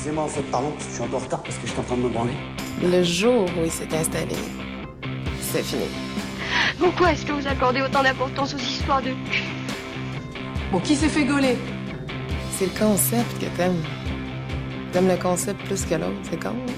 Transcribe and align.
Excusez-moi, 0.00 0.24
en 0.24 0.28
fait, 0.28 0.42
pardon, 0.50 0.70
parce 0.70 0.86
que 0.86 0.90
je 0.92 0.94
suis 0.94 1.04
un 1.04 1.08
peu 1.08 1.16
en 1.16 1.18
retard 1.18 1.42
parce 1.42 1.58
que 1.58 1.66
j'étais 1.66 1.78
en 1.78 1.82
train 1.82 1.96
de 1.98 2.00
me 2.00 2.08
branler. 2.08 2.32
Le 2.82 3.02
jour 3.02 3.44
où 3.44 3.64
il 3.66 3.70
s'est 3.70 3.94
installé, 3.94 4.34
c'est 5.42 5.62
fini. 5.62 5.84
Pourquoi 6.78 7.12
est-ce 7.12 7.26
que 7.26 7.32
vous 7.32 7.46
accordez 7.46 7.82
autant 7.82 8.02
d'importance 8.02 8.54
aux 8.54 8.56
histoires 8.56 9.02
de 9.02 9.10
cul? 9.30 9.44
Bon, 10.72 10.80
qui 10.80 10.96
s'est 10.96 11.10
fait 11.10 11.26
gauler? 11.26 11.58
C'est 12.52 12.64
le 12.72 12.78
concept 12.78 13.30
que 13.40 13.54
t'aimes. 13.58 13.84
T'aimes 14.90 15.08
le 15.08 15.18
concept 15.18 15.62
plus 15.64 15.84
que 15.84 15.96
l'autre, 15.96 16.16
c'est 16.22 16.42
con. 16.42 16.48
hein? 16.48 16.72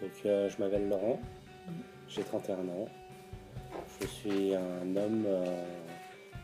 Donc, 0.00 0.10
euh, 0.26 0.48
je 0.48 0.62
m'appelle 0.62 0.88
Laurent, 0.88 1.20
j'ai 2.08 2.22
31 2.22 2.54
ans. 2.68 2.88
Je 4.00 4.06
suis 4.06 4.54
un 4.54 4.96
homme 4.96 5.24
euh, 5.26 5.64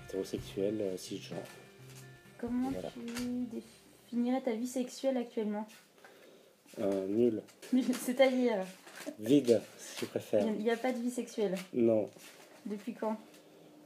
hétérosexuel 0.06 0.78
euh, 0.80 0.96
cisgenre. 0.96 1.38
Comment 2.38 2.70
Voilà. 2.70 2.90
tu 2.90 3.00
définirais 4.10 4.40
ta 4.40 4.52
vie 4.54 4.66
sexuelle 4.66 5.16
actuellement? 5.16 5.66
Euh, 6.80 7.06
nul, 7.06 7.42
C'est-à-dire, 8.00 8.64
vide, 9.18 9.60
si 9.78 9.98
tu 9.98 10.06
préfères. 10.06 10.46
il 10.46 10.62
n'y 10.62 10.70
a 10.70 10.76
pas 10.76 10.92
de 10.92 10.98
vie 10.98 11.10
sexuelle? 11.10 11.54
Non. 11.74 12.08
Depuis 12.64 12.94
quand? 12.94 13.16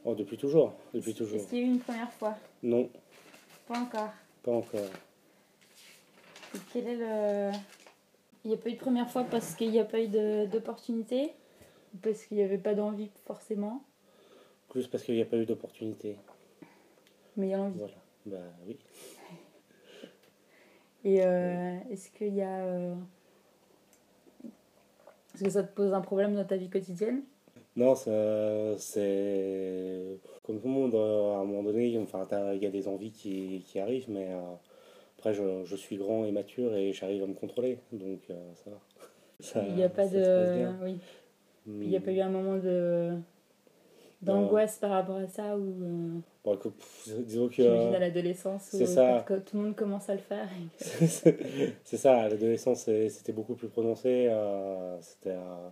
Oh, 0.04 0.14
depuis 0.14 0.36
toujours, 0.36 0.72
depuis 0.94 1.14
toujours. 1.14 1.36
Est-ce 1.40 1.48
qu'il 1.48 1.58
y 1.58 1.62
a 1.62 1.64
eu 1.64 1.68
une 1.70 1.80
première 1.80 2.12
fois? 2.12 2.36
Non, 2.62 2.88
Pas 3.66 3.78
encore. 3.80 4.12
pas 4.44 4.52
encore. 4.52 4.80
Et 6.54 6.58
quel 6.72 6.86
est 6.86 6.96
le... 6.96 7.50
Il 8.44 8.48
n'y 8.50 8.54
a 8.54 8.58
pas 8.58 8.68
eu 8.68 8.74
de 8.74 8.78
première 8.78 9.10
fois 9.10 9.24
parce 9.24 9.56
qu'il 9.56 9.72
n'y 9.72 9.80
a 9.80 9.84
pas 9.84 10.00
eu 10.00 10.06
de- 10.06 10.46
d'opportunité? 10.46 11.32
Parce 12.02 12.24
qu'il 12.24 12.36
n'y 12.36 12.42
avait 12.42 12.58
pas 12.58 12.74
d'envie 12.74 13.10
forcément 13.24 13.82
Plus 14.68 14.86
parce 14.86 15.04
qu'il 15.04 15.14
n'y 15.14 15.22
a 15.22 15.26
pas 15.26 15.36
eu 15.36 15.46
d'opportunité. 15.46 16.16
Mais 17.36 17.48
il 17.48 17.50
y 17.50 17.54
a 17.54 17.58
l'envie. 17.58 17.78
Voilà. 17.78 17.94
Bah 18.26 18.52
oui. 18.66 18.78
Et 21.04 21.24
euh, 21.24 21.78
est-ce 21.90 22.10
qu'il 22.10 22.34
y 22.34 22.42
a... 22.42 22.64
euh, 22.64 22.94
Est-ce 25.34 25.44
que 25.44 25.50
ça 25.50 25.62
te 25.62 25.74
pose 25.74 25.92
un 25.92 26.00
problème 26.00 26.34
dans 26.34 26.44
ta 26.44 26.56
vie 26.56 26.70
quotidienne? 26.70 27.22
Non, 27.76 27.94
c'est 27.94 28.10
comme 30.42 30.60
tout 30.60 30.68
le 30.68 30.72
monde, 30.72 30.94
euh, 30.94 31.34
à 31.34 31.38
un 31.38 31.44
moment 31.44 31.62
donné, 31.62 31.96
enfin, 31.98 32.26
il 32.54 32.62
y 32.62 32.66
a 32.66 32.70
des 32.70 32.88
envies 32.88 33.10
qui, 33.10 33.62
qui 33.66 33.78
arrivent, 33.78 34.08
mais 34.08 34.28
euh, 34.30 34.40
après, 35.18 35.34
je, 35.34 35.64
je 35.64 35.76
suis 35.76 35.96
grand 35.96 36.24
et 36.24 36.32
mature 36.32 36.74
et 36.74 36.92
j'arrive 36.92 37.24
à 37.24 37.26
me 37.26 37.34
contrôler, 37.34 37.78
donc 37.92 38.20
ça 38.54 38.70
va. 38.70 38.80
Ça- 39.40 39.66
Il 39.66 39.74
n'y 39.74 39.84
a 39.84 39.90
pas 39.90 40.06
de... 40.06 40.66
Oui. 40.82 40.98
Il 41.66 41.88
n'y 41.88 41.96
a 41.96 42.00
pas 42.00 42.12
eu 42.12 42.20
un 42.20 42.28
moment 42.30 42.56
de 42.58 43.12
d'angoisse 44.22 44.78
par 44.78 44.90
rapport 44.90 45.16
à 45.16 45.26
ça 45.28 45.56
ou 45.56 45.62
euh, 45.82 46.18
Bon, 46.44 46.54
écoute, 46.54 46.74
disons 47.26 47.48
que. 47.48 47.54
j'imagine 47.54 47.94
à 47.94 47.98
l'adolescence 47.98 48.70
où 48.72 48.86
ça. 48.86 49.24
tout 49.26 49.56
le 49.56 49.62
monde 49.62 49.76
commence 49.76 50.08
à 50.08 50.14
le 50.14 50.20
faire 50.20 50.48
c'est 50.78 51.96
ça, 51.96 52.20
à 52.22 52.28
l'adolescence, 52.28 52.84
c'était 52.84 53.32
beaucoup 53.32 53.54
plus 53.54 53.68
prononcé. 53.68 54.28
euh, 54.30 54.96
c'était 55.00 55.30
euh, 55.30 55.68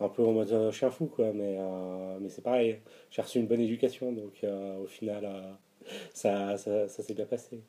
un 0.00 0.08
peu 0.08 0.24
en 0.24 0.32
mode 0.32 0.50
euh, 0.52 0.70
chien 0.72 0.90
fou, 0.90 1.06
quoi, 1.06 1.32
mais, 1.32 1.56
euh, 1.58 2.18
mais 2.20 2.28
c'est 2.28 2.42
pareil. 2.42 2.80
J'ai 3.10 3.22
reçu 3.22 3.38
une 3.38 3.46
bonne 3.46 3.60
éducation, 3.60 4.12
donc 4.12 4.42
euh, 4.44 4.78
au 4.78 4.86
final, 4.86 5.24
euh, 5.24 5.52
ça, 6.12 6.56
ça, 6.56 6.88
ça 6.88 7.02
s'est 7.02 7.14
bien 7.14 7.26
passé. 7.26 7.60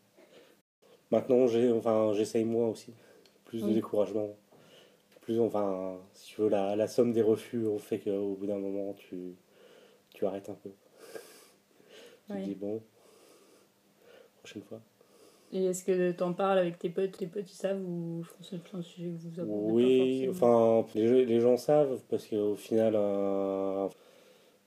Maintenant, 1.12 1.48
j'ai, 1.48 1.72
enfin, 1.72 2.14
j'essaye 2.14 2.44
moins 2.46 2.68
aussi. 2.68 2.94
Plus 3.46 3.64
de 3.64 3.74
découragement. 3.74 4.36
Plus, 5.26 5.40
enfin, 5.42 6.00
si 6.14 6.28
tu 6.36 6.42
veux, 6.42 6.50
la, 6.50 6.76
la 6.78 6.88
somme 6.88 7.12
des 7.14 7.22
refus 7.24 7.68
ont 7.68 7.80
fait 7.80 8.00
qu'au 8.00 8.36
bout 8.36 8.48
d'un 8.48 8.60
moment, 8.60 8.94
tu, 8.94 9.36
tu 10.14 10.26
arrêtes 10.26 10.50
un 10.50 10.56
peu. 10.56 10.72
Tu 12.28 12.34
Ouais. 12.34 12.38
te 12.38 12.44
dis, 12.44 12.56
bon, 12.56 12.84
prochaine 14.42 14.64
fois. 14.64 14.82
et 15.52 15.66
est-ce 15.66 15.84
que 15.84 16.12
t'en 16.12 16.34
parles 16.34 16.58
avec 16.60 16.78
tes 16.80 16.90
potes? 16.90 17.18
Tes 17.18 17.28
potes 17.28 17.52
ils 17.52 17.56
savent 17.56 17.82
ou 17.84 18.24
je 18.24 18.34
pense 18.34 18.50
que 18.50 18.58
c'est 18.58 18.76
un 18.78 18.82
sujet 18.82 19.12
que 19.12 19.18
vous 19.18 19.40
abordez 19.40 19.76
Oui, 19.78 20.28
enfin, 20.30 20.86
les, 20.96 21.26
les 21.26 21.40
gens 21.42 21.58
savent, 21.58 22.02
parce 22.10 22.26
qu'au 22.28 22.56
final, 22.56 22.94
euh, 22.96 23.90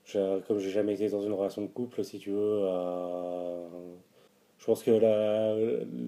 j'ai- 0.05 0.39
comme 0.47 0.59
j'ai 0.59 0.69
jamais 0.71 0.93
été 0.95 1.09
dans 1.09 1.21
une 1.21 1.33
relation 1.33 1.61
de 1.63 1.67
couple, 1.67 2.03
si 2.03 2.19
tu 2.19 2.31
veux, 2.31 2.37
euh, 2.63 3.67
je 4.59 4.65
pense 4.65 4.83
que 4.83 4.91
la, 4.91 5.55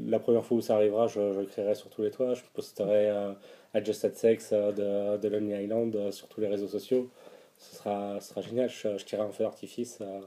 la 0.10 0.20
première 0.20 0.46
fois 0.46 0.58
où 0.58 0.62
ça 0.62 0.76
arrivera, 0.76 1.08
je, 1.08 1.34
je 1.34 1.40
le 1.42 1.46
crierai 1.48 1.76
sur 1.76 1.90
tous 1.90 2.04
les 2.04 2.12
toits, 2.12 2.34
je 2.36 2.44
posterai 2.54 3.10
euh, 3.10 3.34
à 3.74 3.84
Just 3.84 4.04
Had 4.06 4.16
Sex 4.16 4.50
euh, 4.54 4.72
de, 4.72 5.18
de 5.22 5.28
Lonely 5.30 5.64
Island 5.64 5.96
euh, 5.96 6.12
sur 6.12 6.28
tous 6.28 6.42
les 6.42 6.48
réseaux 6.48 6.68
sociaux. 6.68 7.10
Ce 7.58 7.76
sera, 7.76 8.20
ce 8.22 8.30
sera 8.30 8.42
génial, 8.42 8.70
je, 8.70 8.98
je 8.98 9.06
tirerai 9.06 9.28
un 9.28 9.32
feu 9.32 9.44
d'artifice. 9.44 10.00
euh, 10.02 10.22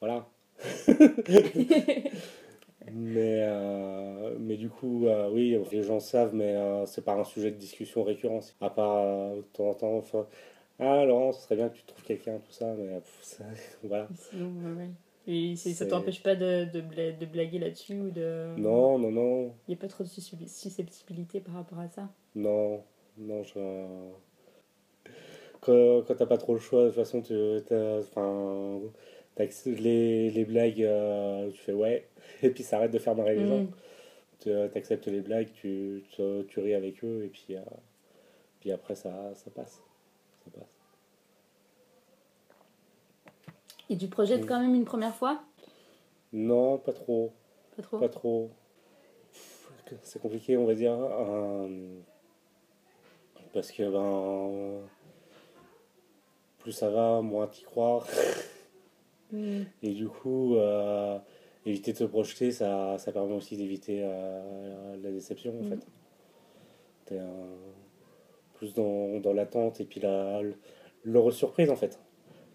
voilà. 0.00 0.26
Mais, 2.92 3.44
euh, 3.46 4.36
mais 4.40 4.56
du 4.56 4.68
coup, 4.68 5.06
euh, 5.06 5.30
oui, 5.30 5.56
les 5.70 5.82
gens 5.84 6.00
savent, 6.00 6.34
mais 6.34 6.56
euh, 6.56 6.84
c'est 6.86 7.04
pas 7.04 7.14
un 7.14 7.22
sujet 7.24 7.50
de 7.52 7.56
discussion 7.56 8.02
récurrent. 8.02 8.40
À 8.60 8.70
part 8.70 9.04
de 9.36 9.42
temps 9.52 9.68
en 9.70 9.74
temps, 9.74 9.96
enfin, 9.98 10.26
ah 10.80 11.04
Laurent, 11.04 11.32
ce 11.32 11.42
serait 11.42 11.56
bien 11.56 11.68
que 11.68 11.76
tu 11.76 11.84
trouves 11.84 12.02
quelqu'un, 12.04 12.38
tout 12.38 12.50
ça, 12.52 12.74
mais 12.76 12.96
pff, 13.00 13.18
ça- 13.22 13.44
voilà. 13.84 14.08
Sinon, 14.16 14.52
ouais. 14.76 14.90
Et 15.26 15.54
ça 15.56 15.86
t'empêche 15.86 16.22
pas 16.22 16.34
de, 16.34 16.64
de, 16.72 16.80
bla- 16.80 17.12
de 17.12 17.26
blaguer 17.26 17.58
là-dessus 17.58 18.00
ou 18.00 18.10
de. 18.10 18.54
Non, 18.56 18.98
non, 18.98 19.10
non, 19.12 19.54
Il 19.68 19.70
n'y 19.70 19.74
a 19.74 19.78
pas 19.78 19.88
trop 19.88 20.02
de 20.02 20.08
suscept- 20.08 20.48
susceptibilité 20.48 21.40
par 21.40 21.54
rapport 21.54 21.78
à 21.78 21.88
ça? 21.88 22.08
non, 22.34 22.82
non, 23.18 23.42
je. 23.44 23.60
Quand, 25.60 26.02
quand 26.06 26.14
t'as 26.16 26.26
pas 26.26 26.38
trop 26.38 26.54
le 26.54 26.58
choix, 26.58 26.82
de 26.82 26.86
toute 26.88 26.96
façon, 26.96 27.22
tu 27.22 27.34
enfin, 28.00 28.80
les, 29.66 30.30
les 30.30 30.44
blagues, 30.44 30.82
euh, 30.82 31.50
tu 31.52 31.58
fais 31.58 31.72
ouais, 31.72 32.08
et 32.42 32.50
puis 32.50 32.64
ça 32.64 32.78
arrête 32.78 32.90
de 32.90 32.98
faire 32.98 33.14
marrer 33.14 33.36
les 33.36 33.46
gens. 33.46 33.62
Mm. 33.62 33.68
Tu 34.40 34.52
acceptes 34.52 35.06
les 35.06 35.20
blagues, 35.20 35.52
tu, 35.52 36.02
tu, 36.10 36.22
tu 36.48 36.60
ris 36.60 36.74
avec 36.74 37.04
eux, 37.04 37.22
et 37.24 37.28
puis, 37.28 37.54
euh, 37.54 37.60
puis 38.58 38.72
après, 38.72 38.96
ça, 38.96 39.32
ça 39.36 39.50
passe. 39.52 39.80
Ça 40.44 40.50
passe. 40.50 40.71
Et 43.90 43.96
tu 43.98 44.08
projettes 44.08 44.42
Mm. 44.44 44.46
quand 44.46 44.60
même 44.60 44.74
une 44.74 44.84
première 44.84 45.14
fois? 45.14 45.42
Non, 46.32 46.78
pas 46.78 46.92
trop. 46.92 47.32
Pas 47.76 47.82
trop? 47.82 47.98
Pas 47.98 48.08
trop. 48.08 48.50
C'est 50.02 50.20
compliqué, 50.22 50.56
on 50.56 50.64
va 50.64 50.74
dire. 50.74 50.92
euh, 50.94 51.98
parce 53.52 53.70
que, 53.70 53.82
ben. 53.90 54.80
Plus 56.60 56.72
ça 56.72 56.88
va, 56.90 57.20
moins 57.22 57.48
t'y 57.48 57.64
croire. 57.64 58.06
Mm. 59.32 59.62
Et 59.82 59.90
du 59.92 60.08
coup, 60.08 60.54
euh, 60.56 61.18
éviter 61.66 61.92
de 61.92 61.98
se 61.98 62.04
projeter, 62.04 62.52
ça, 62.52 62.96
ça 62.98 63.12
permet 63.12 63.34
aussi 63.34 63.56
d'éviter 63.56 64.00
euh, 64.04 64.96
la 65.02 65.10
déception, 65.10 65.50
en 65.58 65.62
Mhm. 65.62 65.68
fait. 65.68 65.86
T'es 67.06 67.18
plus 68.54 68.72
dans, 68.74 69.18
dans 69.20 69.32
l'attente 69.32 69.80
et 69.80 69.84
puis 69.84 70.00
la, 70.00 70.40
l'heure 71.04 71.32
surprise, 71.32 71.68
en 71.68 71.76
fait. 71.76 71.98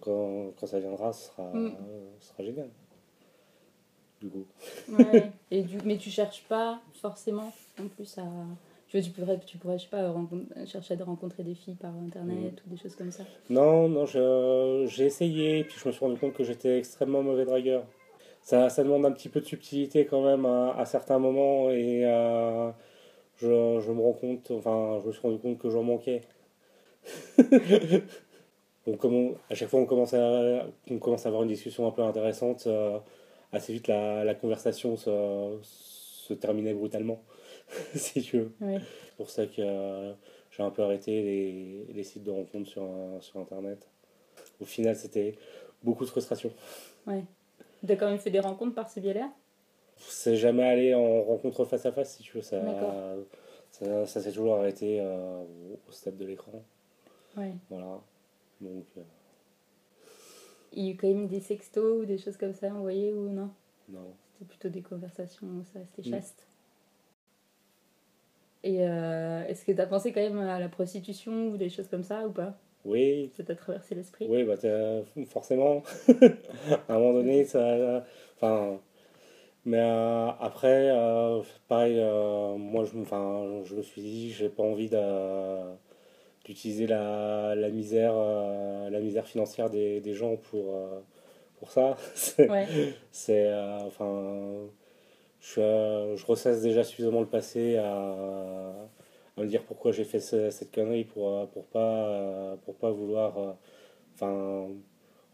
Quand, 0.07 0.53
quand 0.57 0.67
ça 0.67 0.79
viendra, 0.79 1.11
ce 1.11 1.27
sera, 1.27 1.51
ce 2.19 2.29
sera 2.29 2.43
génial. 2.43 2.69
Du 4.21 4.29
coup. 4.29 4.45
Ouais. 4.89 5.31
Et 5.51 5.63
du... 5.63 5.77
Mais 5.83 5.97
tu 5.97 6.09
cherches 6.09 6.43
pas 6.47 6.79
forcément 7.01 7.51
en 7.79 7.87
plus 7.87 8.17
à. 8.17 8.23
Tu 8.87 8.97
vois, 8.97 9.05
tu 9.05 9.11
pourrais, 9.11 9.39
tu 9.39 9.57
pourrais 9.57 9.77
je 9.77 9.83
sais 9.83 9.89
pas, 9.89 10.15
chercher 10.65 10.97
à 10.97 11.03
rencontrer 11.03 11.43
des 11.43 11.55
filles 11.55 11.75
par 11.75 11.93
internet 11.93 12.63
ou 12.65 12.69
des 12.69 12.77
choses 12.77 12.95
comme 12.95 13.11
ça. 13.11 13.23
Non, 13.49 13.89
non, 13.89 14.05
j'ai 14.05 15.05
essayé, 15.05 15.65
puis 15.65 15.75
je 15.77 15.87
me 15.89 15.91
suis 15.91 16.05
rendu 16.05 16.17
compte 16.17 16.33
que 16.33 16.45
j'étais 16.45 16.77
extrêmement 16.77 17.21
mauvais 17.21 17.43
dragueur. 17.43 17.83
Ça, 18.41 18.69
ça 18.69 18.85
demande 18.85 19.05
un 19.05 19.11
petit 19.11 19.27
peu 19.27 19.41
de 19.41 19.45
subtilité 19.45 20.05
quand 20.05 20.23
même 20.23 20.45
à, 20.45 20.71
à 20.77 20.85
certains 20.85 21.19
moments, 21.19 21.69
et 21.69 22.05
euh, 22.05 22.71
je, 23.35 23.81
je 23.81 23.91
me 23.91 24.01
rends 24.01 24.13
compte, 24.13 24.51
enfin, 24.51 24.99
je 25.01 25.07
me 25.07 25.11
suis 25.11 25.21
rendu 25.21 25.39
compte 25.39 25.57
que 25.57 25.69
j'en 25.69 25.83
manquais. 25.83 26.21
Donc, 28.87 28.97
comme 28.99 29.13
on- 29.13 29.35
à 29.49 29.53
chaque 29.55 29.67
fois 29.69 29.79
on 29.81 29.85
commence 29.85 30.13
à, 30.13 30.65
on 30.89 30.97
commence 30.97 31.25
à 31.25 31.29
avoir 31.29 31.43
une 31.43 31.49
discussion 31.49 31.85
un 31.87 31.91
peu 31.91 32.01
intéressante, 32.01 32.65
euh, 32.67 32.97
assez 33.51 33.73
vite 33.73 33.87
la, 33.87 34.23
la 34.23 34.33
conversation 34.33 34.95
se, 34.97 35.57
se 35.61 36.33
terminait 36.33 36.73
brutalement, 36.73 37.21
si 37.95 38.21
tu 38.23 38.39
veux. 38.39 38.51
C'est 38.79 39.15
pour 39.17 39.29
ça 39.29 39.45
que 39.45 39.55
euh, 39.59 40.13
j'ai 40.51 40.63
un 40.63 40.71
peu 40.71 40.83
arrêté 40.83 41.21
les, 41.21 41.93
les 41.93 42.03
sites 42.03 42.23
de 42.23 42.31
rencontres 42.31 42.69
sur, 42.69 42.83
euh, 42.83 43.19
sur 43.19 43.39
Internet. 43.39 43.87
Au 44.61 44.65
final, 44.65 44.95
c'était 44.95 45.35
beaucoup 45.83 46.05
de 46.05 46.09
frustration. 46.09 46.51
Ouais. 47.05 47.23
T'as 47.85 47.95
quand 47.97 48.07
même 48.09 48.19
fait 48.19 48.31
des 48.31 48.39
rencontres 48.39 48.73
par 48.73 48.89
ce 48.89 48.99
biais-là? 48.99 49.31
C'est 49.97 50.35
jamais 50.37 50.63
allé 50.63 50.95
en 50.95 51.23
rencontre 51.23 51.65
face 51.65 51.85
à 51.85 51.91
face, 51.91 52.15
si 52.15 52.23
tu 52.23 52.37
veux. 52.37 52.41
Ça, 52.43 52.61
ça, 53.71 54.05
ça 54.05 54.21
s'est 54.21 54.31
toujours 54.31 54.55
arrêté 54.55 54.99
euh, 55.01 55.43
au 55.87 55.91
stade 55.91 56.17
de 56.17 56.25
l'écran. 56.25 56.63
Ouais. 57.35 57.51
Voilà. 57.69 57.99
Donc, 58.61 58.85
euh, 58.97 59.01
Il 60.73 60.85
y 60.85 60.89
a 60.89 60.91
eu 60.93 60.97
quand 60.97 61.07
même 61.07 61.27
des 61.27 61.39
sextos 61.39 62.01
ou 62.01 62.05
des 62.05 62.17
choses 62.17 62.37
comme 62.37 62.53
ça 62.53 62.67
envoyées 62.73 63.13
ou 63.13 63.29
non? 63.29 63.49
Non. 63.89 64.13
C'était 64.33 64.45
plutôt 64.45 64.69
des 64.69 64.81
conversations 64.81 65.47
où 65.47 65.63
ça 65.63 65.79
restait 65.79 66.01
Mm. 66.07 66.11
chaste. 66.13 66.45
Et 68.63 68.85
euh, 68.85 69.45
est-ce 69.47 69.63
que 69.65 69.71
t'as 69.71 69.85
pensé 69.87 70.11
quand 70.11 70.21
même 70.21 70.39
à 70.39 70.59
la 70.59 70.67
prostitution 70.69 71.49
ou 71.49 71.57
des 71.57 71.69
choses 71.69 71.87
comme 71.87 72.03
ça 72.03 72.27
ou 72.27 72.31
pas? 72.31 72.57
Oui, 72.85 73.31
Ça 73.35 73.43
t'a 73.43 73.55
traversé 73.55 73.95
l'esprit? 73.95 74.27
Oui, 74.29 74.43
bah 74.43 74.55
forcément. 75.27 75.83
à 76.87 76.95
un 76.95 76.99
moment 76.99 77.13
donné, 77.13 77.45
ça. 77.45 78.03
Enfin. 78.35 78.79
Mais 79.65 79.79
euh, 79.81 80.29
après, 80.39 80.89
euh, 80.91 81.41
pareil, 81.67 81.97
euh, 81.99 82.55
moi 82.55 82.85
je, 82.85 82.95
me- 82.97 83.63
je 83.65 83.75
me 83.75 83.81
suis 83.81 84.01
dit, 84.01 84.31
j'ai 84.31 84.47
pas 84.49 84.63
envie 84.63 84.87
d'a- 84.89 85.77
d'utiliser 86.47 86.87
la, 86.87 87.55
la 87.55 87.69
misère, 87.69 88.13
euh, 88.15 88.89
la 88.89 88.99
misère 89.01 89.27
financière 89.27 89.69
des, 89.69 89.99
des 89.99 90.13
gens 90.13 90.37
pour, 90.37 90.73
euh, 90.75 90.99
pour 91.59 91.71
ça. 91.71 91.97
C'est, 92.15 92.49
Ouais. 92.49 92.67
euh, 93.29 93.77
enfin, 93.85 94.69
je, 95.41 96.13
je 96.15 96.25
ressasse 96.25 96.61
déjà 96.61 96.83
suffisamment 96.83 97.19
le 97.19 97.27
passé 97.27 97.75
à, 97.77 97.91
à 99.37 99.41
me 99.41 99.45
dire 99.45 99.63
pourquoi 99.63 99.91
j'ai 99.91 100.05
fait 100.05 100.19
ce- 100.21 100.49
cette 100.49 100.71
connerie 100.73 101.03
pour, 101.03 101.47
pour 101.49 101.65
pas, 101.65 102.55
pour 102.63 102.75
pas 102.75 102.91
vouloir, 102.91 103.57
enfin, 104.15 104.69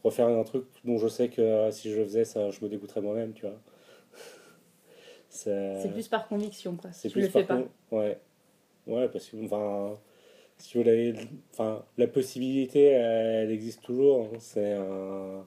refaire 0.03 0.27
un 0.27 0.43
truc 0.43 0.65
dont 0.83 0.97
je 0.97 1.07
sais 1.07 1.29
que 1.29 1.69
si 1.71 1.91
je 1.91 1.99
le 1.99 2.05
faisais, 2.05 2.25
ça, 2.25 2.49
je 2.49 2.59
me 2.63 2.69
dégoûterais 2.69 3.01
moi-même, 3.01 3.33
tu 3.33 3.43
vois. 3.45 3.55
C'est, 5.29 5.89
plus 5.93 6.07
par 6.07 6.27
conviction, 6.27 6.75
quoi. 6.75 6.91
c'est 6.91 7.09
tu 7.09 7.19
le 7.19 7.25
plus 7.25 7.33
par 7.33 7.41
fais 7.41 7.47
pas. 7.47 7.61
Ouais. 7.91 8.19
Ouais, 8.85 9.07
parce 9.09 9.27
que, 9.29 9.37
enfin, 9.45 9.97
si 10.63 10.69
tu 10.69 10.77
veux, 10.81 10.83
la, 10.85 11.19
enfin, 11.51 11.83
la 11.97 12.07
possibilité, 12.07 12.83
elle, 12.83 13.51
existe 13.51 13.81
toujours. 13.83 14.29
hein. 14.33 14.37
C'est 14.39 14.71
un. 14.73 15.45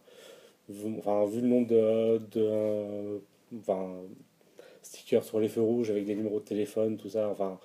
Enfin, 0.98 1.24
vu 1.24 1.40
le 1.40 1.46
nombre 1.48 1.68
de. 1.68 2.18
de 2.32 3.22
enfin, 3.58 3.94
stickers 4.82 5.24
sur 5.24 5.40
les 5.40 5.48
feux 5.48 5.62
rouges 5.62 5.90
avec 5.90 6.04
des 6.04 6.14
numéros 6.14 6.40
de 6.40 6.44
téléphone, 6.44 6.98
tout 6.98 7.08
ça, 7.08 7.30
enfin. 7.30 7.58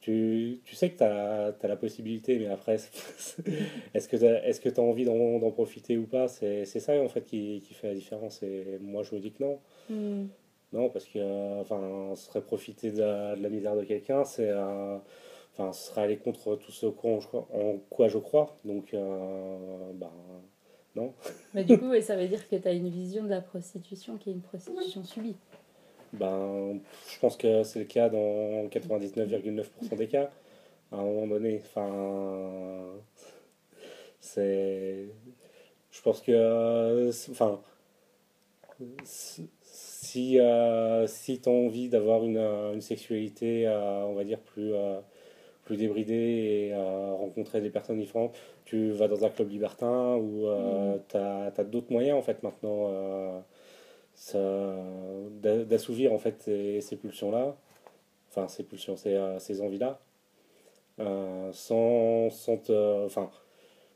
Tu, 0.00 0.60
tu 0.64 0.74
sais 0.74 0.90
que 0.90 0.98
tu 0.98 1.04
as, 1.04 1.54
la 1.62 1.76
possibilité, 1.76 2.38
mais 2.38 2.46
après, 2.46 2.74
est-ce 3.94 4.08
que 4.08 4.16
tu 4.16 4.26
as, 4.26 4.58
que 4.58 4.80
as 4.80 4.82
envie 4.82 5.04
d'en 5.04 5.50
profiter 5.50 5.96
ou 5.96 6.06
pas? 6.06 6.28
C'est 6.28 6.64
ça, 6.64 7.00
en 7.00 7.08
fait, 7.08 7.24
qui, 7.24 7.62
qui 7.66 7.74
fait 7.74 7.88
la 7.88 7.94
différence. 7.94 8.42
Et 8.42 8.78
moi, 8.80 9.02
je 9.02 9.14
me 9.14 9.20
dis 9.20 9.32
que 9.32 9.42
non. 9.42 9.58
Hmm. 9.90 10.26
Non, 10.72 10.88
parce 10.88 11.04
que 11.06 11.18
euh, 11.18 11.60
enfin, 11.60 12.14
serait 12.16 12.42
profiter 12.42 12.90
de 12.92 13.00
la, 13.00 13.36
de 13.36 13.42
la 13.42 13.48
misère 13.48 13.76
de 13.76 13.84
quelqu'un, 13.84 14.24
c'est 14.24 14.48
euh, 14.48 14.98
enfin, 15.52 15.72
ce 15.72 15.88
serait 15.88 16.02
aller 16.02 16.16
contre 16.16 16.56
tout 16.56 16.72
ce 16.72 16.86
quoi, 16.86 17.18
en 17.52 17.78
quoi 17.90 18.08
je 18.08 18.18
crois. 18.18 18.56
Donc, 18.64 18.94
euh, 18.94 19.92
ben, 19.94 20.10
non. 20.96 21.12
Mais 21.54 21.64
du 21.64 21.78
coup, 21.78 21.92
ça 22.00 22.16
veut 22.16 22.28
dire 22.28 22.48
que 22.48 22.56
tu 22.56 22.68
as 22.68 22.72
une 22.72 22.88
vision 22.88 23.24
de 23.24 23.30
la 23.30 23.40
prostitution 23.40 24.16
qui 24.16 24.30
est 24.30 24.32
une 24.32 24.42
prostitution 24.42 25.04
subie. 25.04 25.36
Ben, 26.12 26.78
je 27.08 27.18
pense 27.20 27.36
que 27.36 27.62
c'est 27.62 27.78
le 27.78 27.84
cas 27.86 28.08
dans 28.08 28.66
99,9% 28.68 29.96
des 29.96 30.08
cas. 30.08 30.30
À 30.90 30.96
un 30.96 31.04
moment 31.04 31.26
donné, 31.26 31.62
enfin, 31.64 32.84
c'est. 34.20 35.06
Je 35.90 36.02
pense 36.02 36.20
que. 36.20 37.08
Enfin. 37.30 37.60
Si, 40.12 40.38
euh, 40.38 41.06
si 41.06 41.40
tu 41.40 41.48
as 41.48 41.52
envie 41.52 41.88
d'avoir 41.88 42.24
une, 42.24 42.36
une 42.38 42.80
sexualité, 42.80 43.66
euh, 43.66 44.04
on 44.04 44.14
va 44.14 44.24
dire, 44.24 44.40
plus, 44.40 44.74
euh, 44.74 45.00
plus 45.64 45.76
débridée 45.76 46.14
et 46.68 46.74
euh, 46.74 47.12
rencontrer 47.14 47.60
des 47.60 47.70
personnes 47.70 47.98
différentes, 47.98 48.34
tu 48.64 48.90
vas 48.92 49.08
dans 49.08 49.24
un 49.24 49.30
club 49.30 49.50
libertin 49.50 50.16
ou 50.16 50.46
tu 51.08 51.16
as, 51.16 51.64
d'autres 51.64 51.92
moyens, 51.92 52.18
en 52.18 52.22
fait, 52.22 52.42
maintenant. 52.42 52.88
euh, 54.34 55.28
d'assouvir 55.64 56.12
en 56.12 56.18
fait 56.18 56.40
ces, 56.42 56.80
ces 56.80 56.96
pulsions-là, 56.96 57.56
enfin 58.30 58.48
ces 58.48 58.64
pulsions, 58.64 58.96
ces, 58.96 59.14
euh, 59.14 59.38
ces 59.38 59.60
envies-là, 59.62 60.00
euh, 61.00 61.50
sans, 61.52 62.30
sans 62.30 62.58
te- 62.58 63.04
enfin, 63.06 63.30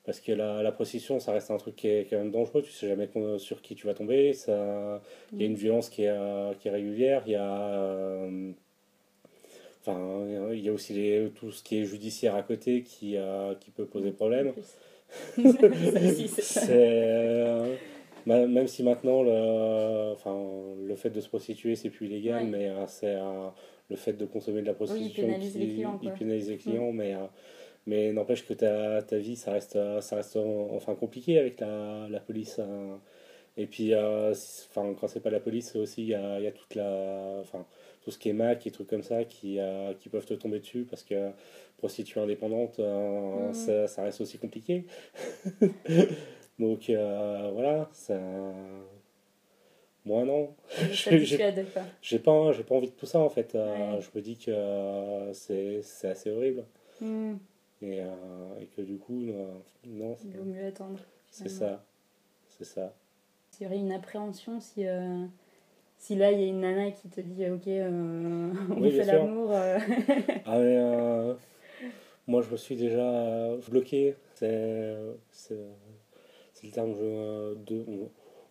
parce 0.04 0.20
que 0.20 0.32
la, 0.32 0.62
la 0.62 0.72
prostitution, 0.72 1.20
ça 1.20 1.32
reste 1.32 1.50
un 1.50 1.58
truc 1.58 1.76
qui 1.76 1.88
est 1.88 2.06
quand 2.10 2.18
même 2.18 2.30
dangereux, 2.32 2.62
tu 2.62 2.72
sais 2.72 2.88
jamais 2.88 3.10
sur 3.38 3.62
qui 3.62 3.74
tu 3.76 3.86
vas 3.86 3.94
tomber, 3.94 4.32
il 4.48 5.40
y 5.40 5.44
a 5.44 5.46
une 5.46 5.54
violence 5.54 5.90
qui 5.90 6.04
est, 6.04 6.08
euh, 6.10 6.54
qui 6.54 6.68
est 6.68 6.70
régulière, 6.72 7.22
il 7.26 7.32
y 7.32 7.36
a, 7.36 7.68
euh, 7.74 8.52
enfin, 9.86 10.24
il 10.52 10.60
y 10.60 10.68
a 10.68 10.72
aussi 10.72 10.92
les, 10.94 11.30
tout 11.34 11.50
ce 11.52 11.62
qui 11.62 11.78
est 11.78 11.84
judiciaire 11.84 12.34
à 12.34 12.42
côté 12.42 12.82
qui, 12.82 13.16
euh, 13.16 13.54
qui 13.54 13.70
peut 13.70 13.86
poser 13.86 14.10
problème. 14.12 14.52
C'est 16.40 16.70
euh, 16.72 17.76
même 18.26 18.66
si 18.66 18.82
maintenant 18.82 19.22
le, 19.22 20.12
enfin, 20.12 20.36
le 20.84 20.94
fait 20.96 21.10
de 21.10 21.20
se 21.20 21.28
prostituer 21.28 21.76
c'est 21.76 21.90
plus 21.90 22.06
illégal, 22.06 22.42
Ouais. 22.44 22.50
mais 22.50 22.68
euh, 22.68 22.86
c'est 22.88 23.16
le 23.88 23.96
fait 23.96 24.14
de 24.14 24.26
consommer 24.26 24.62
de 24.62 24.66
la 24.66 24.74
prostitution 24.74 25.26
pénalise 25.26 25.52
qui 25.52 25.58
les 25.60 25.66
clients, 25.68 26.00
il 26.02 26.12
pénalise 26.12 26.50
les 26.50 26.56
clients, 26.56 26.92
mais 26.92 27.14
mais 27.86 28.12
n'empêche 28.12 28.44
que 28.44 28.52
ta, 28.54 29.00
ta 29.02 29.16
vie 29.18 29.36
ça 29.36 29.52
reste 29.52 29.78
ça 30.00 30.16
reste 30.16 30.36
enfin 30.36 30.96
compliqué 30.96 31.38
avec 31.38 31.60
la, 31.60 32.08
la 32.10 32.18
police. 32.20 32.58
hein. 32.58 33.00
Et 33.56 33.66
puis 33.66 33.94
euh, 33.94 34.32
enfin 34.32 34.92
quand 34.98 35.06
c'est 35.06 35.20
pas 35.20 35.30
la 35.30 35.40
police 35.40 35.76
aussi 35.76 36.02
il 36.02 36.08
y 36.08 36.14
a, 36.14 36.38
il 36.38 36.44
y 36.44 36.48
a 36.48 36.52
toute 36.52 36.74
la 36.74 37.38
enfin 37.40 37.64
tout 38.06 38.12
ce 38.12 38.18
qui 38.18 38.28
est 38.28 38.32
Mac 38.32 38.64
et 38.68 38.70
trucs 38.70 38.86
comme 38.86 39.02
ça 39.02 39.24
qui, 39.24 39.58
euh, 39.58 39.92
qui 39.94 40.08
peuvent 40.08 40.24
te 40.24 40.34
tomber 40.34 40.60
dessus 40.60 40.86
parce 40.88 41.02
que 41.02 41.32
prostituée 41.76 42.20
indépendante, 42.20 42.78
euh, 42.78 43.48
Mhm. 43.48 43.52
ça, 43.52 43.88
ça 43.88 44.02
reste 44.04 44.20
aussi 44.20 44.38
compliqué. 44.38 44.84
Donc 46.60 46.88
euh, 46.88 47.50
voilà, 47.52 47.88
ça... 47.92 48.16
moi 50.04 50.24
non, 50.24 50.54
j'ai- 50.92 51.36
pas, 52.20 52.52
j'ai 52.52 52.62
pas 52.64 52.74
envie 52.76 52.86
de 52.90 52.94
tout 52.94 53.06
ça 53.06 53.18
en 53.18 53.28
fait. 53.28 53.54
Ouais. 53.54 54.00
Je 54.00 54.08
me 54.16 54.22
dis 54.22 54.36
que 54.38 55.30
c'est 55.32 56.08
assez 56.08 56.30
horrible 56.30 56.64
Hmm. 57.00 57.34
et, 57.82 57.98
et 58.60 58.66
que 58.76 58.82
du 58.82 58.98
coup, 58.98 59.20
non, 59.84 60.16
Il 60.24 60.30
vaut 60.38 60.44
mieux 60.44 60.64
attendre. 60.64 61.00
c'est 61.28 61.48
ça. 61.48 61.84
C'est 62.48 62.64
ça. 62.64 62.94
Il 63.60 63.64
y 63.64 63.66
aurait 63.66 63.78
une 63.78 63.92
appréhension 63.92 64.60
si, 64.60 64.84
si 65.98 66.14
là 66.16 66.30
il 66.32 66.40
y 66.40 66.44
a 66.44 66.46
une 66.46 66.60
nana 66.60 66.90
qui 66.90 67.08
te 67.08 67.20
dit 67.20 67.48
ok 67.50 67.66
euh, 67.68 68.52
on 68.70 68.80
Oui, 68.80 68.90
fait 68.92 69.04
l'amour 69.04 69.50
euh, 69.52 69.78
Ah 70.44 70.58
euh, 70.58 71.34
moi 72.26 72.42
je 72.42 72.50
me 72.50 72.56
suis 72.56 72.76
déjà 72.76 73.00
euh, 73.10 73.58
bloqué. 73.70 74.14
C'est 74.34 75.54
le 76.62 76.70
terme 76.72 76.94
je, 76.98 77.54
deux, 77.54 77.84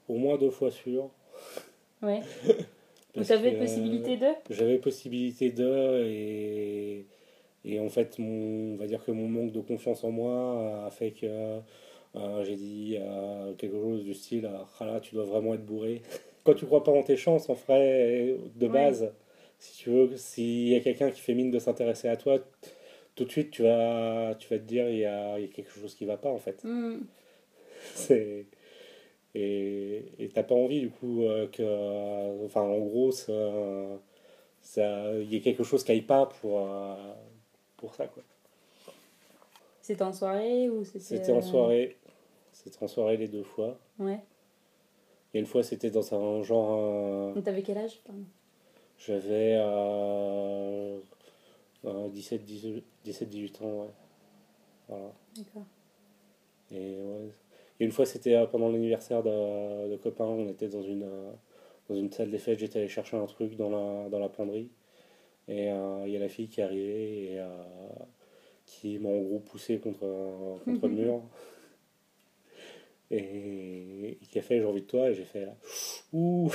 au 0.07 0.15
moins 0.15 0.37
deux 0.37 0.49
fois 0.51 0.71
sûr. 0.71 1.09
ouais 2.01 2.21
vous 3.15 3.31
avez 3.31 3.51
possibilité 3.53 4.17
de? 4.17 4.27
J'avais 4.49 4.77
possibilité 4.77 5.51
de 5.51 6.03
et, 6.05 7.05
et 7.63 7.79
en 7.79 7.89
fait 7.89 8.19
mon, 8.19 8.73
on 8.73 8.75
va 8.77 8.87
dire 8.87 9.03
que 9.03 9.11
mon 9.11 9.27
manque 9.27 9.51
de 9.51 9.61
confiance 9.61 10.03
en 10.03 10.11
moi 10.11 10.85
a 10.85 10.91
fait 10.91 11.11
que 11.11 11.59
j'ai 12.43 12.55
dit 12.55 12.97
quelque 13.57 13.75
chose 13.75 14.03
du 14.03 14.13
style 14.13 14.49
ah 14.79 14.85
là 14.85 14.99
tu 14.99 15.15
dois 15.15 15.25
vraiment 15.25 15.53
être 15.53 15.65
bourré. 15.65 16.01
Quand 16.45 16.53
tu 16.53 16.65
crois 16.65 16.83
pas 16.83 16.91
en 16.93 17.03
tes 17.03 17.17
chances 17.17 17.49
en 17.49 17.53
vrai 17.55 18.37
de 18.55 18.67
Ouais. 18.67 18.71
base, 18.73 19.13
si 19.59 19.77
tu 19.83 19.89
veux, 19.89 20.15
s'il 20.15 20.69
y 20.69 20.75
a 20.75 20.79
quelqu'un 20.79 21.11
qui 21.11 21.19
fait 21.21 21.33
mine 21.33 21.51
de 21.51 21.59
s'intéresser 21.59 22.07
à 22.07 22.15
toi, 22.15 22.39
tout 23.15 23.25
de 23.25 23.31
suite 23.31 23.51
tu 23.51 23.63
vas, 23.63 24.35
tu 24.39 24.47
vas 24.49 24.59
te 24.59 24.63
dire 24.63 24.89
il 24.89 24.99
y 24.99 25.05
a, 25.05 25.39
y 25.39 25.45
a 25.45 25.47
quelque 25.47 25.71
chose 25.71 25.95
qui 25.95 26.05
va 26.05 26.17
pas 26.17 26.29
en 26.29 26.37
fait. 26.39 26.63
C'est 27.95 28.45
et 29.33 30.05
et 30.17 30.29
t'as 30.29 30.43
pas 30.43 30.55
envie 30.55 30.79
du 30.79 30.89
coup 30.89 31.23
euh, 31.23 31.47
que 31.47 32.45
enfin 32.45 32.61
en 32.61 32.79
gros 32.79 33.11
ça 33.11 33.31
il 35.19 35.31
y 35.31 35.35
ait 35.35 35.41
quelque 35.41 35.63
chose 35.63 35.83
qui 35.83 35.91
aille 35.91 36.01
pas 36.01 36.25
pour 36.25 36.61
euh, 36.61 37.13
pour 37.77 37.93
ça 37.93 38.07
quoi. 38.07 38.23
C'était 39.81 40.03
en 40.03 40.13
soirée 40.13 40.69
ou 40.69 40.83
c'était 40.83 40.99
c'était 40.99 41.31
en 41.31 41.37
euh, 41.37 41.41
soirée. 41.41 41.97
C'était 42.53 42.81
en 42.83 42.87
soirée 42.87 43.17
les 43.17 43.27
deux 43.27 43.43
fois. 43.43 43.77
Ouais 43.99 44.19
et 45.35 45.39
une 45.39 45.45
fois 45.45 45.61
c'était 45.61 45.91
dans 45.91 46.13
un 46.15 46.41
genre 46.41 46.77
euh, 46.79 47.33
donc 47.33 47.43
t'avais 47.43 47.61
quel 47.61 47.77
âge 47.77 47.99
pardon? 48.05 48.23
j'avais 48.97 49.55
euh, 49.59 50.97
euh, 51.85 52.09
17 52.09 52.43
18 52.43 52.83
17 53.03 53.29
18 53.29 53.61
ans 53.61 53.81
ouais 53.81 53.89
voilà 54.87 55.11
d'accord 55.37 55.63
Et 56.71 56.97
ouais. 57.01 57.29
Et 57.79 57.83
une 57.85 57.91
fois, 57.91 58.05
c'était 58.05 58.35
euh, 58.35 58.45
pendant 58.45 58.69
l'anniversaire 58.69 59.21
de, 59.21 59.89
de 59.91 59.97
copains, 59.97 60.23
on 60.23 60.47
était 60.47 60.69
dans 60.69 60.81
une, 60.81 61.03
euh, 61.03 61.31
dans 61.89 61.95
une 61.95 62.09
salle 62.09 62.31
des 62.31 62.37
fêtes, 62.37 62.59
j'étais 62.59 62.79
allé 62.79 62.87
chercher 62.87 63.17
un 63.17 63.25
truc 63.25 63.57
dans 63.57 63.69
la, 63.69 64.07
dans 64.09 64.19
la 64.19 64.29
penderie. 64.29 64.69
Et 65.49 65.69
euh, 65.69 66.03
il 66.07 66.13
y 66.13 66.15
a 66.15 66.19
la 66.19 66.29
fille 66.29 66.47
qui 66.47 66.61
est 66.61 66.63
arrivée 66.63 67.33
et 67.33 67.39
euh, 67.39 67.47
qui 68.65 68.97
m'a 68.97 69.09
en 69.09 69.19
gros 69.21 69.39
poussé 69.39 69.79
contre, 69.79 70.03
euh, 70.05 70.55
contre 70.63 70.87
le 70.87 70.93
mur. 71.01 71.21
Et, 73.11 74.17
qui 74.29 74.39
a 74.39 74.41
fait 74.41 74.59
j'ai 74.59 74.65
envie 74.65 74.81
de 74.81 74.87
toi 74.87 75.09
et 75.09 75.13
j'ai 75.13 75.25
fait 75.25 75.47
ouh. 76.11 76.49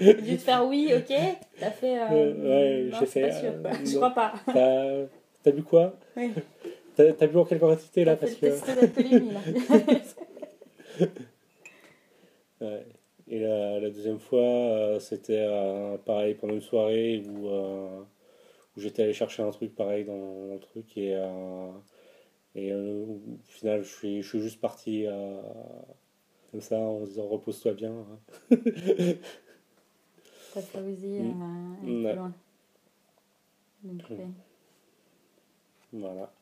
J'ai 0.00 0.14
dû 0.14 0.36
te 0.36 0.42
faire 0.42 0.66
oui 0.66 0.92
ok. 0.94 1.14
T'as 1.58 1.70
fait 1.70 1.98
euh, 1.98 2.04
Euh, 2.10 2.86
ouais, 2.86 2.90
j'ai 2.98 3.06
fait, 3.06 3.22
pas 3.22 3.32
sûr 3.32 3.50
euh, 3.50 3.72
je 3.84 3.96
crois 3.96 4.10
pas. 4.10 4.34
T'as 4.46 5.06
t'as 5.42 5.50
bu 5.52 5.62
quoi? 5.62 5.98
Oui. 6.16 6.32
T'as 6.94 7.12
t'as 7.12 7.26
bu 7.26 7.38
en 7.38 7.44
quelle 7.44 7.60
quantité 7.60 8.04
là? 8.04 8.16
Parce 8.16 8.34
que 8.34 8.46
là. 8.46 8.54
Ouais. 12.60 12.86
Et 13.28 13.40
la, 13.40 13.80
la 13.80 13.90
deuxième 13.90 14.18
fois, 14.20 14.40
euh, 14.40 14.98
c'était 15.00 15.44
euh, 15.48 15.98
pareil 15.98 16.34
pendant 16.34 16.54
une 16.54 16.60
soirée 16.60 17.22
où, 17.28 17.48
euh, 17.48 18.00
où 18.76 18.80
j'étais 18.80 19.02
allé 19.02 19.12
chercher 19.12 19.42
un 19.42 19.50
truc 19.50 19.74
pareil 19.74 20.04
dans, 20.04 20.46
dans 20.46 20.54
le 20.54 20.60
truc 20.60 20.96
et, 20.96 21.14
Et 22.58 22.72
euh, 22.72 23.04
au 23.04 23.20
final, 23.44 23.82
je 23.82 23.88
suis, 23.94 24.22
je 24.22 24.28
suis 24.28 24.40
juste 24.40 24.60
parti 24.60 25.06
euh, 25.06 25.40
comme 26.50 26.60
ça 26.62 26.78
en 26.78 27.04
disant 27.04 27.28
repose-toi 27.28 27.74
bien. 27.74 27.92
hein. 27.92 28.18
T'as 30.54 30.62
pas 30.62 30.80
osé 30.80 31.20
Mm. 31.20 31.42
euh. 32.06 32.28
Donc, 33.82 34.10
Mm. 34.10 34.32
Voilà. 35.92 36.32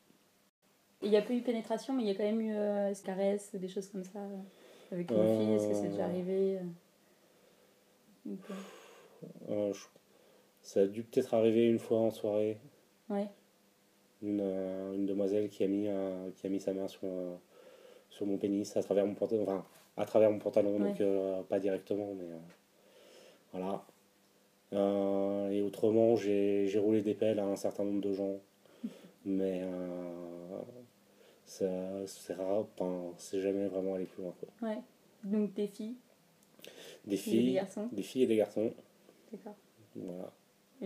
Il 1.03 1.11
n'y 1.11 1.17
a 1.17 1.23
pas 1.23 1.35
eu 1.35 1.43
pénétration, 1.43 1.93
mais 1.95 2.05
il 2.05 2.09
y 2.09 2.11
a 2.13 2.15
quand 2.15 2.23
même 2.23 2.41
eu 2.41 2.55
euh, 2.55 2.93
des 2.95 3.01
caresses, 3.03 3.55
des 3.55 3.69
choses 3.69 3.89
comme 3.89 4.05
ça. 4.05 4.21
avec 4.93 5.11
une 5.11 5.17
fille, 5.29 5.53
est-ce 5.53 5.69
que 5.69 5.75
c'est 5.75 5.89
déjà 5.89 6.05
arrivé 6.05 6.61
euh, 9.49 9.73
je- 9.73 9.87
ça 10.63 10.81
a 10.81 10.87
dû 10.87 11.03
peut-être 11.03 11.35
arriver 11.35 11.67
une 11.67 11.79
fois 11.79 11.99
en 11.99 12.11
soirée. 12.11 12.59
Ouais. 13.11 13.29
Une, 14.25 14.41
euh, 14.43 14.95
une 14.95 15.07
demoiselle 15.07 15.49
qui 15.51 15.63
a 15.65 15.69
mis, 15.69 15.87
un- 15.89 16.31
qui 16.35 16.47
a 16.47 16.51
mis 16.51 16.59
sa 16.61 16.73
main 16.73 16.89
sur, 16.89 17.01
euh, 17.05 17.35
sur 18.09 18.25
mon 18.27 18.39
pénis 18.39 18.75
à 18.77 18.83
travers 18.83 19.05
mon 19.07 19.15
pantalon. 19.15 19.43
Enfin, 19.43 19.65
à 19.97 20.07
travers 20.07 20.31
mon 20.31 20.39
pantalon, 20.39 20.79
donc 20.79 20.97
Ouais. 20.99 21.03
euh, 21.03 21.43
pas 21.43 21.61
directement, 21.61 22.15
mais 22.15 22.25
euh, 22.25 22.39
voilà. 23.53 23.85
Euh, 24.73 25.51
et 25.51 25.61
autrement, 25.63 26.17
j'ai 26.17 26.79
roulé 26.79 27.03
des 27.03 27.15
pelles 27.15 27.39
à 27.39 27.45
un 27.47 27.57
certain 27.57 27.85
nombre 27.85 28.01
de 28.01 28.13
gens. 28.13 28.39
Mais 29.27 29.61
euh, 29.63 30.61
c'est 31.47 32.35
rare, 32.35 32.67
c'est 33.19 33.41
jamais 33.41 33.69
vraiment 33.69 33.95
allé 33.95 34.05
plus 34.07 34.23
loin. 34.23 34.35
quoi. 34.41 34.69
ouais. 34.69 34.79
Donc 35.23 35.55
des 35.55 35.67
filles, 35.69 35.95
Des 37.07 37.15
et 37.15 37.17
des 37.17 37.17
filles, 37.17 37.55
garçons. 37.55 37.89
des 37.93 38.03
filles 38.03 38.23
et 38.25 38.27
des 38.27 38.37
garçons. 38.37 38.73
D'accord. 39.33 39.55
Voilà. 39.97 40.33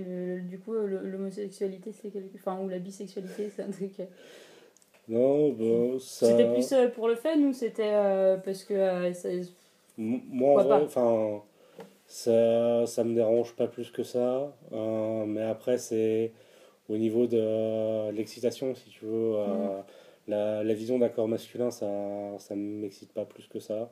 Le- 0.06 0.40
du 0.40 0.58
coup, 0.58 0.72
l'homosexualité, 0.72 1.92
c'est 1.92 2.10
quelque... 2.10 2.36
Enfin, 2.36 2.58
ou 2.60 2.68
la 2.68 2.78
bisexualité, 2.78 3.50
c'est 3.54 3.62
un 3.62 3.70
truc... 3.70 4.00
euh, 4.00 4.04
Non, 5.08 5.50
bah, 5.52 5.98
ça. 5.98 6.26
C'était 6.26 6.48
plus 6.52 6.72
euh, 6.72 6.88
pour 6.88 7.08
le 7.08 7.14
fun 7.14 7.38
ou 7.40 7.52
c'était 7.52 7.92
euh, 7.94 8.36
parce 8.36 8.64
que 8.64 8.74
euh, 8.74 9.12
ça- 9.12 9.28
Moi, 9.96 10.50
en 10.50 10.62
vrai, 10.62 10.82
enfin, 10.84 11.42
ça, 12.06 12.86
ça 12.86 13.04
me 13.04 13.14
dérange 13.14 13.54
pas 13.56 13.68
plus 13.68 13.90
que 13.90 14.02
ça. 14.02 14.54
mais 15.26 15.42
après, 15.42 15.78
c'est 15.78 16.32
au 16.88 16.98
niveau 16.98 17.26
de 17.26 18.10
l'excitation, 18.12 18.74
si 18.74 18.90
tu 18.90 19.06
veux. 19.06 19.34
euh, 19.36 19.80
la, 20.28 20.64
la 20.64 20.74
vision 20.74 20.98
d'un 20.98 21.08
corps 21.08 21.28
masculin, 21.28 21.70
ça, 21.70 21.86
ça 22.38 22.54
m'excite 22.56 23.12
pas 23.12 23.24
plus 23.24 23.46
que 23.48 23.60
ça. 23.60 23.90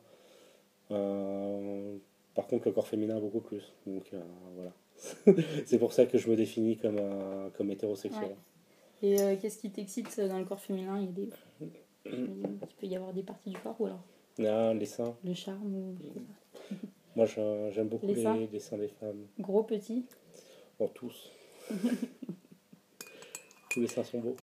Par 2.34 2.46
contre, 2.46 2.68
le 2.68 2.72
corps 2.72 2.86
féminin, 2.86 3.18
beaucoup 3.20 3.40
plus. 3.40 3.72
Donc, 3.86 4.12
voilà. 4.54 4.72
c'est 5.66 5.78
pour 5.78 5.92
ça 5.92 6.06
que 6.06 6.18
je 6.18 6.28
me 6.30 6.36
définis 6.36 6.76
comme, 6.76 6.98
un- 6.98 7.50
comme 7.56 7.70
hétérosexuel. 7.70 8.22
Ouais. 8.30 8.36
Et 9.02 9.20
euh, 9.20 9.36
qu'est-ce 9.40 9.58
qui 9.58 9.70
t'excite 9.70 10.18
dans 10.20 10.38
le 10.38 10.44
corps 10.44 10.60
féminin? 10.60 10.98
Il 10.98 11.04
y 11.06 11.08
a 11.08 11.12
des... 11.12 11.30
Il 12.06 12.58
peut 12.78 12.86
y 12.86 12.96
avoir 12.96 13.12
des 13.12 13.22
parties 13.22 13.50
du 13.50 13.58
corps 13.58 13.76
ou 13.80 13.86
alors? 13.86 14.02
Ah, 14.40 14.72
les 14.74 14.86
seins. 14.86 15.16
le 15.24 15.34
charme 15.34 15.74
ou... 15.74 15.94
Moi, 17.16 17.24
j'aime 17.26 17.88
beaucoup 17.88 18.06
Les 18.06 18.14
les, 18.14 18.22
seins? 18.22 18.36
les 18.52 18.60
seins 18.60 18.78
des 18.78 18.88
femmes. 18.88 19.26
Gros, 19.38 19.62
petit 19.62 20.04
En 20.78 20.88
tous. 20.88 21.30
Tous 23.70 23.80
les 23.80 23.86
seins 23.88 24.04
sont 24.04 24.20
beaux. 24.20 24.36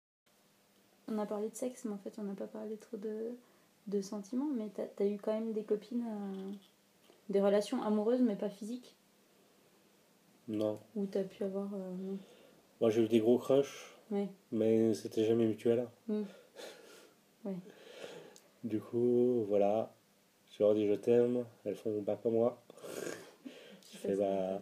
On 1.08 1.18
a 1.18 1.26
parlé 1.26 1.50
de 1.50 1.56
sexe, 1.56 1.86
mais 1.86 1.92
en 1.94 1.98
fait, 1.98 2.14
on 2.18 2.24
n'a 2.24 2.34
pas 2.34 2.48
parlé 2.48 2.78
trop 2.78 2.98
de, 2.98 3.32
de 3.88 4.02
sentiments. 4.02 4.48
Mais 4.56 4.70
t'as 4.74 5.04
as 5.04 5.08
eu 5.08 5.18
quand 5.18 5.34
même 5.34 5.52
des 5.54 5.64
copines, 5.64 6.06
euh, 6.08 6.52
des 7.30 7.42
relations 7.42 7.82
amoureuses, 7.84 8.22
mais 8.22 8.36
pas 8.36 8.50
physiques, 8.50 8.96
Non. 10.52 10.80
où 10.96 11.06
t'as 11.06 11.24
pu 11.24 11.44
avoir. 11.46 11.70
euh. 11.74 12.16
Moi, 12.82 12.90
j'ai 12.90 13.04
eu 13.04 13.08
des 13.08 13.20
gros 13.22 13.38
crushs, 13.38 13.96
Ouais. 14.12 14.28
mais 14.52 14.94
c'était 14.94 15.24
jamais 15.26 15.46
mutuel. 15.46 15.88
Mm. 16.08 16.22
Ouais. 17.46 17.56
Du 18.64 18.80
coup, 18.80 19.46
voilà. 19.48 19.92
Je 20.52 20.62
leur 20.62 20.76
dis 20.76 20.86
je 20.88 20.94
t'aime, 20.94 21.44
elles 21.66 21.76
font 21.76 22.04
pas 22.04 22.16
comme 22.18 22.34
moi. 22.34 22.62
Je 23.94 23.98
fais 23.98 24.16
bah, 24.16 24.62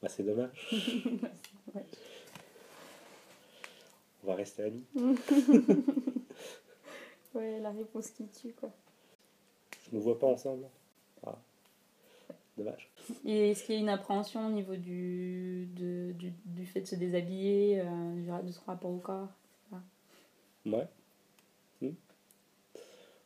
bah 0.00 0.08
c'est 0.08 0.22
dommage. 0.22 0.70
Ouais. 1.74 1.84
On 4.22 4.28
va 4.28 4.34
rester 4.36 4.62
amis. 4.62 4.84
Ouais, 7.34 7.58
la 7.60 7.72
réponse 7.72 8.10
qui 8.10 8.26
tue, 8.28 8.52
quoi. 8.52 8.70
Je 9.82 9.94
nous 9.96 10.00
vois 10.00 10.18
pas 10.18 10.28
ensemble. 10.28 10.66
Ah. 11.26 11.36
Dommage. 12.56 12.88
Et 13.24 13.50
est-ce 13.50 13.64
qu'il 13.64 13.74
y 13.74 13.78
a 13.78 13.80
une 13.80 13.88
appréhension 13.88 14.46
au 14.46 14.50
niveau 14.50 14.76
du, 14.76 15.68
de, 15.74 16.12
du, 16.12 16.32
du 16.44 16.66
fait 16.66 16.80
de 16.82 16.86
se 16.86 16.94
déshabiller, 16.94 17.80
euh, 17.80 18.42
de 18.42 18.52
son 18.52 18.62
rapport 18.66 18.90
au 18.90 18.98
corps 18.98 19.28
Ouais. 20.64 20.86
Hmm. 21.82 21.90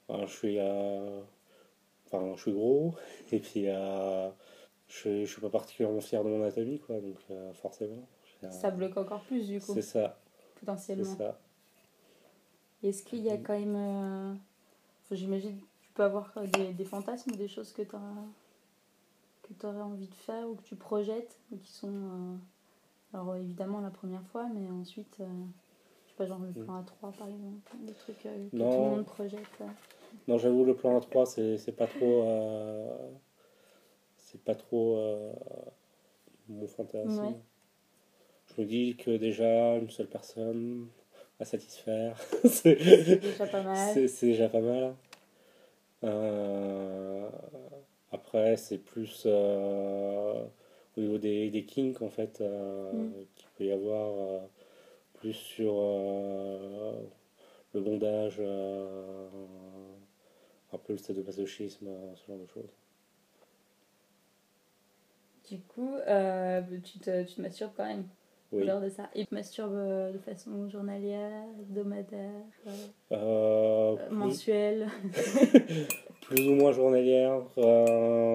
Alors, 0.09 0.27
je 0.27 0.37
suis 0.37 0.59
euh, 0.59 1.21
enfin 2.07 2.35
je 2.35 2.41
suis 2.41 2.53
gros 2.53 2.95
et 3.33 3.39
puis 3.39 3.69
euh, 3.69 4.29
je 4.89 5.25
je 5.25 5.31
suis 5.31 5.41
pas 5.41 5.51
particulièrement 5.51 6.01
fier 6.01 6.25
de 6.25 6.31
mon 6.31 6.43
anatomie 6.43 6.81
quoi 6.81 6.99
donc 7.01 7.17
euh, 7.31 7.53
forcément. 7.53 8.09
Ça 8.51 8.71
bloque 8.71 8.97
encore 8.97 9.23
plus, 9.23 9.49
du 9.49 9.61
coup, 9.61 9.75
C'est 9.75 9.83
ça, 9.83 10.17
c'est 10.55 10.61
potentiellement. 10.61 11.17
ça. 11.17 11.39
Est-ce 12.85 13.03
qu'il 13.03 13.21
y 13.21 13.31
a 13.31 13.37
quand 13.37 13.59
même. 13.59 14.39
J'imagine 15.11 15.57
que 15.59 15.65
tu 15.83 15.91
peux 15.95 16.05
avoir 16.05 16.33
des, 16.55 16.73
des 16.73 16.85
fantasmes, 16.85 17.33
des 17.33 17.49
choses 17.49 17.73
que 17.73 17.83
tu 17.83 17.97
que 19.49 19.55
tu 19.55 19.67
aurais 19.67 19.81
envie 19.81 20.09
de 20.09 20.15
faire 20.15 20.49
ou 20.49 20.55
que 20.57 20.63
tu 20.63 20.77
projettes, 20.77 21.39
ou 21.53 21.57
qui 21.59 21.73
sont. 21.73 21.89
euh, 21.93 22.37
alors 23.15 23.37
évidemment 23.37 23.81
la 23.81 23.91
première 23.91 24.25
fois, 24.27 24.47
mais 24.55 24.69
ensuite. 24.71 25.17
euh, 25.21 25.27
je 26.07 26.11
sais 26.11 26.17
pas, 26.17 26.27
genre 26.27 26.41
le 26.41 26.49
Mm. 26.51 26.65
plan 26.65 26.81
A3 26.83 27.13
par 27.13 27.29
exemple, 27.29 27.71
des 27.81 27.93
trucs 27.95 28.27
euh, 28.27 28.49
que 28.51 28.57
Non. 28.57 28.71
tout 28.71 28.79
le 28.83 28.89
monde 28.97 29.05
projette. 29.07 29.41
Non, 30.27 30.39
j'avoue, 30.39 30.65
le 30.65 30.75
plan 30.75 30.99
A3, 30.99 31.27
c'est 31.27 31.57
c'est 31.59 31.73
pas 31.73 31.87
trop. 31.87 32.25
c'est 34.17 34.43
pas 34.45 34.55
trop 34.55 35.35
mon 36.49 36.67
fantasme. 36.67 37.25
Ouais. 37.25 37.37
Je 38.57 38.63
me 38.63 38.67
dis 38.67 38.97
que 38.97 39.17
déjà, 39.17 39.77
une 39.77 39.91
seule 39.91 40.09
personne 40.09 40.89
à 41.41 41.45
satisfaire, 41.45 42.19
c'est 42.45 42.79
C'est 42.79 43.17
déjà 43.21 43.47
pas 43.47 43.63
mal. 43.63 43.95
c'est- 43.95 44.09
c'est 44.09 44.27
déjà 44.27 44.49
pas 44.49 44.61
mal. 44.61 44.95
Euh, 46.05 47.29
après, 48.29 48.57
c'est 48.59 48.79
plus 48.79 49.23
euh, 49.27 50.45
au 50.97 51.01
niveau 51.01 51.19
des, 51.19 51.51
des 51.51 51.65
kinks, 51.65 52.03
en 52.03 52.11
fait, 52.11 52.41
euh, 52.43 52.93
Mm. 52.93 53.13
qu'il 53.37 53.49
peut 53.57 53.65
y 53.65 53.73
avoir 53.73 54.13
euh, 54.19 54.41
plus 55.15 55.35
sur 55.35 55.75
le 57.75 57.81
bondage, 57.81 58.41
un 60.73 60.79
peu 60.79 60.95
le 60.95 60.99
sadomasochisme, 60.99 61.89
euh, 61.89 62.15
ce 62.17 62.27
genre 62.27 62.39
de 62.39 62.47
choses. 62.47 62.73
Du 65.49 65.59
coup, 65.63 65.97
tu, 66.85 66.99
te, 67.01 67.25
tu 67.25 67.35
te 67.35 67.41
masturbes 67.41 67.73
quand 67.77 67.87
même 67.87 68.09
Oui. 68.53 68.65
lors 68.65 68.81
de 68.81 68.89
ça. 68.89 69.11
Et 69.15 69.21
tu 69.21 69.27
te 69.27 69.35
masturbes 69.35 69.75
euh, 69.75 70.13
de 70.13 70.19
façon 70.19 70.69
journalière, 70.71 71.45
hebdomadaire, 71.61 72.31
euh, 72.67 72.71
Euh, 73.13 73.97
plus, 74.07 74.17
mensuelle. 74.17 74.89
plus 76.23 76.49
ou 76.49 76.55
moins 76.55 76.73
journalière. 76.73 77.43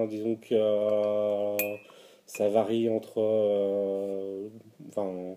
disons 0.08 0.36
que 0.36 1.56
ça 2.26 2.48
varie 2.48 2.88
entre, 2.88 3.20
enfin, 4.88 5.36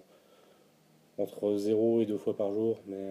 entre 1.18 1.56
0 1.56 2.02
et 2.02 2.06
2 2.06 2.18
fois 2.18 2.36
par 2.38 2.52
jour, 2.54 2.80
mais 2.88 3.10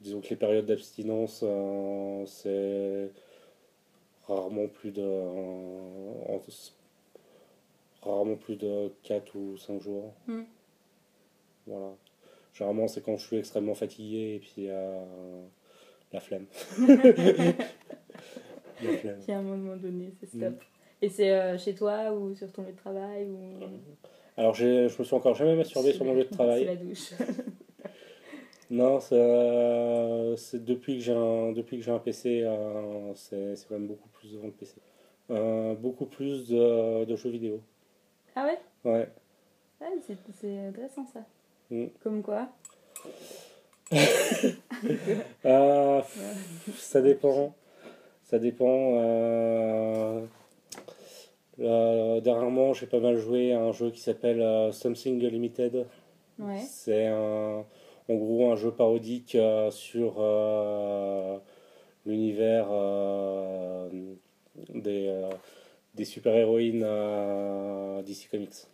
disons 0.00 0.20
que 0.20 0.28
les 0.28 0.36
périodes 0.36 0.66
d'abstinence, 0.66 1.44
c'est 2.26 3.10
rarement 4.26 4.68
plus 4.68 4.90
de, 4.92 5.02
rarement 8.14 8.36
plus 8.36 8.56
de 8.56 8.92
4 9.02 9.34
ou 9.36 9.56
5 9.56 9.80
jours. 9.80 10.12
Mm. 10.26 10.42
Voilà. 11.66 11.94
Généralement, 12.54 12.88
c'est 12.88 13.02
quand 13.02 13.16
je 13.16 13.26
suis 13.26 13.36
extrêmement 13.36 13.74
fatigué 13.74 14.34
et 14.36 14.38
puis 14.40 14.68
euh, 14.68 15.42
la 16.12 16.20
flemme. 16.20 16.46
la 18.82 18.92
flemme. 18.98 19.20
À 19.28 19.32
un 19.32 19.42
moment 19.42 19.76
donné, 19.76 20.12
c'est 20.20 20.34
Mm. 20.34 20.38
stop. 20.40 20.62
Et 21.00 21.08
c'est 21.08 21.30
euh, 21.32 21.56
chez 21.58 21.74
toi 21.74 22.12
ou 22.12 22.34
sur 22.34 22.50
ton 22.52 22.62
lieu 22.62 22.72
de 22.72 22.76
travail 22.76 23.28
ou... 23.28 23.52
Alors, 24.36 24.54
j'ai- 24.54 24.88
je 24.88 24.98
me 24.98 25.04
suis 25.04 25.14
encore 25.14 25.34
jamais 25.34 25.54
masturbé 25.56 25.92
sur 25.92 26.04
mon 26.04 26.14
lieu 26.14 26.24
de 26.24 26.28
C'est 26.28 26.34
travail. 26.34 26.64
la 26.64 26.76
douche. 26.76 27.12
Non, 28.70 29.00
c'est 29.00 30.62
depuis 30.62 30.98
que 30.98 31.02
j'ai 31.02 31.14
un, 31.14 31.52
depuis 31.52 31.78
que 31.78 31.82
j'ai 31.84 31.90
un 31.90 31.98
PC, 31.98 32.42
euh, 32.44 33.14
c'est 33.14 33.56
c'est 33.56 33.66
quand 33.66 33.78
même 33.78 33.86
beaucoup 33.86 34.10
plus 34.10 34.30
devant 34.34 34.44
le 34.48 34.52
PC. 34.52 34.74
Euh, 35.30 35.74
beaucoup 35.74 36.04
plus 36.04 36.48
de, 36.50 37.06
de 37.06 37.16
jeux 37.16 37.30
vidéo. 37.30 37.62
Ah 38.38 38.44
ouais? 38.44 38.58
Ouais. 38.84 39.08
Ouais, 39.80 39.88
c'est 40.06 40.16
c'est 40.40 40.66
intéressant 40.68 41.04
ça. 41.12 41.20
Mm. 41.70 41.86
Comme 42.02 42.22
quoi? 42.22 42.48
Euh, 45.44 46.02
ça 46.76 47.00
dépend. 47.02 47.52
Ça 48.22 48.38
dépend. 48.38 48.92
euh, 49.00 50.20
euh, 51.58 52.20
dernièrement, 52.20 52.74
j'ai 52.74 52.86
pas 52.86 53.00
mal 53.00 53.16
joué 53.16 53.52
à 53.52 53.60
un 53.60 53.72
jeu 53.72 53.90
qui 53.90 54.00
s'appelle 54.00 54.40
euh, 54.40 54.70
Something 54.70 55.18
Limited. 55.18 55.86
Ouais. 56.38 56.60
C'est 56.60 57.06
un. 57.08 57.64
en 58.08 58.14
gros 58.14 58.52
un 58.52 58.56
jeu 58.56 58.70
parodique 58.70 59.34
euh, 59.34 59.72
sur 59.72 60.22
l'univers 62.06 62.68
des, 64.74 65.28
des 65.94 66.04
super-héroïnes 66.04 66.82
euh, 66.84 68.02
DC 68.02 68.28
Comics. 68.30 68.66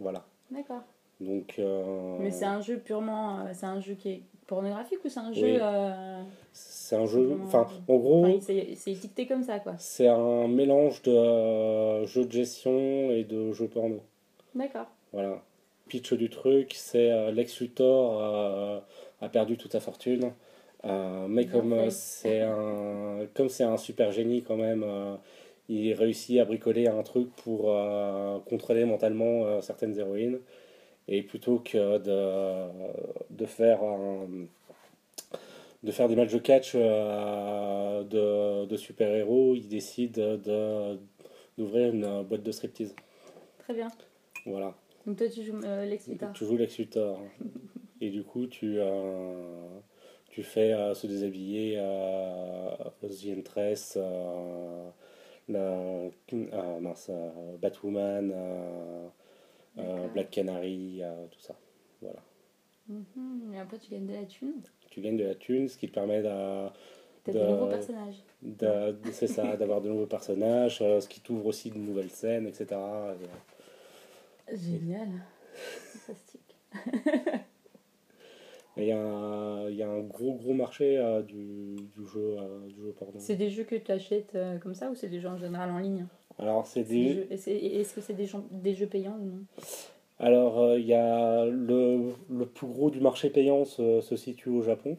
Voilà. 0.00 0.24
D'accord. 0.50 0.82
Donc, 1.20 1.56
euh, 1.58 2.16
Mais 2.20 2.30
c'est 2.30 2.44
un 2.44 2.60
jeu 2.60 2.78
purement. 2.78 3.40
euh, 3.40 3.50
c'est 3.52 3.66
un 3.66 3.80
jeu 3.80 3.94
qui 3.94 4.08
est 4.10 4.22
pornographique 4.46 5.00
ou 5.04 5.08
c'est 5.08 5.20
un 5.20 5.30
Oui. 5.30 5.34
jeu. 5.34 5.58
euh, 5.60 6.22
c'est 6.52 6.96
un 6.96 7.06
jeu. 7.06 7.38
Enfin, 7.44 7.66
en 7.88 7.96
gros, 7.96 8.24
enfin, 8.26 8.38
c'est 8.40 8.74
c'est 8.76 8.92
étiqueté 8.92 9.26
comme 9.26 9.42
ça, 9.42 9.58
quoi. 9.58 9.74
c'est 9.78 10.06
un 10.08 10.46
mélange 10.48 11.02
de 11.02 11.10
euh, 11.12 12.06
jeu 12.06 12.24
de 12.24 12.32
gestion 12.32 13.10
et 13.10 13.24
de 13.24 13.52
jeu 13.52 13.66
porno. 13.68 14.00
D'accord. 14.54 14.86
Voilà. 15.12 15.42
Pitch 15.88 16.12
du 16.14 16.30
truc, 16.30 16.72
c'est 16.74 17.10
euh, 17.10 17.30
Lex 17.32 17.60
Luthor 17.60 18.20
euh, 18.22 18.80
a 19.20 19.28
perdu 19.28 19.56
toute 19.56 19.72
sa 19.72 19.80
fortune. 19.80 20.32
Euh, 20.84 21.26
mais 21.28 21.46
comme 21.46 21.72
euh, 21.72 21.90
c'est 21.90 22.42
un 22.42 23.26
comme 23.34 23.48
c'est 23.48 23.64
un 23.64 23.76
super 23.76 24.12
génie 24.12 24.42
quand 24.42 24.56
même, 24.56 24.84
euh, 24.86 25.16
il 25.68 25.92
réussit 25.94 26.38
à 26.40 26.44
bricoler 26.44 26.88
un 26.88 27.02
truc 27.02 27.28
pour 27.44 27.70
euh, 27.72 28.38
contrôler 28.40 28.84
mentalement 28.84 29.44
euh, 29.44 29.60
certaines 29.60 29.98
héroïnes. 29.98 30.40
Et 31.08 31.22
plutôt 31.22 31.58
que 31.58 31.98
de, 31.98 32.68
de 33.30 33.46
faire 33.46 33.82
un- 33.82 34.26
de 35.84 35.92
faire 35.92 36.08
des 36.08 36.16
matchs 36.16 36.32
de 36.32 36.38
catch 36.38 36.72
euh, 36.74 38.02
de, 38.04 38.66
de 38.66 38.76
super-héros, 38.76 39.54
il 39.54 39.68
décide 39.68 40.12
de 40.14 40.98
d'ouvrir 41.56 41.92
une 41.92 42.22
boîte 42.22 42.42
de 42.44 42.52
striptease. 42.52 42.94
Très 43.58 43.74
bien. 43.74 43.88
Voilà. 44.46 44.74
Donc 45.06 45.18
toi, 45.18 45.28
tu 45.28 45.42
joues 45.42 45.58
Lex 45.60 46.06
Luthor. 46.08 46.32
Tu 46.32 46.44
joues 46.44 46.56
Lex 46.56 46.78
Luthor. 46.78 47.20
Et 48.00 48.10
du 48.10 48.22
coup, 48.22 48.46
tu, 48.46 48.78
tu 50.30 50.42
fais 50.44 50.72
se 50.94 51.06
déshabiller 51.08 51.76
The 53.02 53.26
Huntress, 53.36 53.98
euh, 55.54 56.10
ah, 56.52 56.78
mince, 56.80 57.08
euh, 57.10 57.56
Batwoman, 57.58 58.32
euh, 58.34 59.08
euh. 59.78 60.08
Black 60.08 60.30
Canary, 60.30 61.00
euh, 61.02 61.26
tout 61.30 61.40
ça. 61.40 61.54
Voilà. 62.02 62.20
Mhm. 62.88 63.52
Et 63.54 63.58
après, 63.58 63.78
tu 63.78 63.90
gagnes 63.90 64.06
de 64.06 64.14
la 64.14 64.24
thune. 64.24 64.62
Tu 64.90 65.00
gagnes 65.00 65.16
de 65.16 65.24
la 65.24 65.34
thune, 65.34 65.68
ce 65.68 65.76
qui 65.76 65.88
te 65.88 65.92
permet 65.94 66.22
De- 66.22 66.68
des 67.26 67.38
nouveaux 67.38 67.66
personnages. 67.68 68.22
c'est 69.12 69.26
ça, 69.26 69.56
d'avoir 69.56 69.80
de 69.80 69.88
nouveaux 69.88 70.06
personnages, 70.06 70.80
euh, 70.80 71.00
ce 71.00 71.08
qui 71.08 71.20
t'ouvre 71.20 71.46
aussi 71.46 71.70
de 71.70 71.78
nouvelles 71.78 72.10
scènes, 72.10 72.46
etc. 72.46 72.80
Et, 74.50 74.56
Génial. 74.56 75.08
Fantastique. 76.06 76.56
il 78.78 78.86
y, 78.88 78.92
a 78.92 78.98
un- 79.00 79.68
il 79.70 79.76
y 79.76 79.82
a 79.82 79.88
un 79.88 80.00
gros 80.00 80.34
gros 80.34 80.54
marché 80.54 80.98
euh, 80.98 81.22
du, 81.22 81.76
du 81.96 82.06
jeu, 82.06 82.36
euh, 82.38 82.66
du 82.68 82.76
jeu 82.82 82.92
porno. 82.98 83.18
C'est 83.18 83.36
des 83.36 83.50
jeux 83.50 83.64
que 83.64 83.76
tu 83.76 83.90
achètes 83.92 84.34
euh, 84.34 84.58
comme 84.58 84.74
ça 84.74 84.90
ou 84.90 84.94
c'est 84.94 85.08
des 85.08 85.20
jeux 85.20 85.28
en 85.28 85.36
général 85.38 85.70
en 85.70 85.78
ligne? 85.78 86.06
Alors, 86.38 86.66
c'est 86.66 86.84
des 86.84 87.14
jeux- 87.14 87.26
Est-ce 87.30 87.94
que 87.94 88.00
c'est 88.00 88.14
des, 88.14 88.26
gens- 88.26 88.46
des 88.50 88.74
jeux 88.74 88.86
payants 88.86 89.16
ou 89.20 89.24
non? 89.24 89.44
Alors, 90.20 90.76
il 90.76 90.86
y 90.86 90.94
a 90.94 91.44
le, 91.46 92.12
le 92.30 92.46
plus 92.46 92.66
gros 92.66 92.90
du 92.90 93.00
marché 93.00 93.30
payant 93.30 93.64
se, 93.64 94.00
se 94.00 94.16
situe 94.16 94.48
au 94.50 94.62
Japon. 94.62 94.96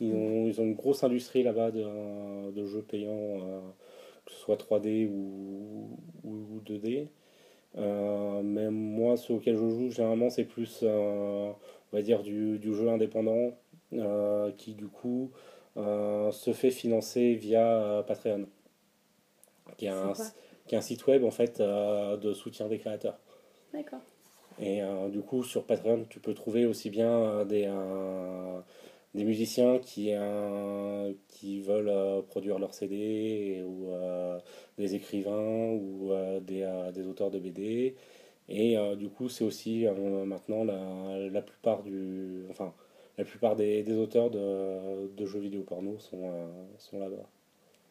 Ils 0.00 0.12
ont, 0.14 0.46
ils 0.46 0.60
ont 0.60 0.64
une 0.64 0.74
grosse 0.74 1.04
industrie 1.04 1.42
là-bas 1.42 1.70
de, 1.70 2.50
de 2.50 2.64
jeux 2.66 2.82
payants, 2.82 3.38
que 4.26 4.32
ce 4.32 4.38
soit 4.38 4.56
3D 4.56 5.06
ou, 5.06 5.96
ou 6.24 6.60
2D. 6.66 7.08
Euh, 7.78 8.42
mais 8.42 8.70
moi, 8.70 9.16
ceux 9.16 9.34
auxquels 9.34 9.56
je 9.56 9.68
joue, 9.68 9.90
généralement, 9.90 10.28
c'est 10.28 10.44
plus, 10.44 10.80
on 11.92 11.96
va 11.96 12.02
dire, 12.02 12.22
du, 12.22 12.58
du 12.58 12.74
jeu 12.74 12.88
indépendant 12.88 13.52
euh, 13.92 14.50
qui, 14.52 14.74
du 14.74 14.86
coup, 14.88 15.30
euh, 15.76 16.30
se 16.32 16.52
fait 16.52 16.70
financer 16.70 17.34
via 17.34 17.66
euh, 17.82 18.02
Patreon, 18.02 18.46
qui 19.76 19.86
est, 19.86 19.88
un, 19.88 20.12
qui 20.66 20.74
est 20.74 20.78
un 20.78 20.82
site 20.82 21.06
web 21.06 21.24
en 21.24 21.30
fait 21.30 21.60
de 21.60 22.32
soutien 22.32 22.68
des 22.68 22.78
créateurs. 22.78 23.18
D'accord. 23.72 24.00
Et 24.60 24.82
euh, 24.82 25.08
du 25.08 25.20
coup, 25.20 25.42
sur 25.42 25.64
Patreon, 25.64 26.04
tu 26.08 26.20
peux 26.20 26.34
trouver 26.34 26.66
aussi 26.66 26.90
bien 26.90 27.10
euh, 27.10 27.44
des, 27.44 27.64
euh, 27.66 28.60
des 29.14 29.24
musiciens 29.24 29.78
qui, 29.78 30.12
qui 31.28 31.60
veulent 31.60 32.22
produire 32.26 32.58
leur 32.58 32.74
CD, 32.74 32.96
et- 32.96 33.62
ou 33.62 33.90
des 34.78 34.94
écrivains, 34.94 35.70
ou 35.72 36.12
des, 36.40 36.90
des 36.94 37.06
auteurs 37.06 37.30
de 37.30 37.38
BD. 37.38 37.94
Et 38.48 38.76
euh, 38.76 38.96
du 38.96 39.08
coup, 39.08 39.28
c'est 39.28 39.44
aussi 39.44 39.86
euh, 39.86 40.24
maintenant 40.24 40.64
la, 40.64 41.28
la 41.30 41.42
plupart 41.42 41.82
du. 41.82 42.44
Enfin, 42.50 42.72
la 43.18 43.24
plupart 43.24 43.56
des, 43.56 43.82
des 43.82 43.96
auteurs 43.96 44.30
de, 44.30 45.08
de 45.08 45.26
jeux 45.26 45.40
vidéo 45.40 45.62
porno 45.62 45.98
sont, 45.98 46.30
euh, 46.32 46.46
sont 46.78 46.98
là-bas. 46.98 47.28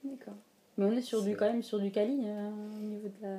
D'accord. 0.04 0.36
Mais 0.78 0.86
on 0.86 0.92
est 0.92 1.02
sur 1.02 1.22
du 1.24 1.36
quand 1.36 1.46
même 1.52 1.64
sur 1.64 1.80
du 1.80 1.92
quali 1.92 2.22
euh, 2.26 2.50
au 2.50 2.84
niveau 2.84 3.08
de 3.08 3.22
la. 3.24 3.38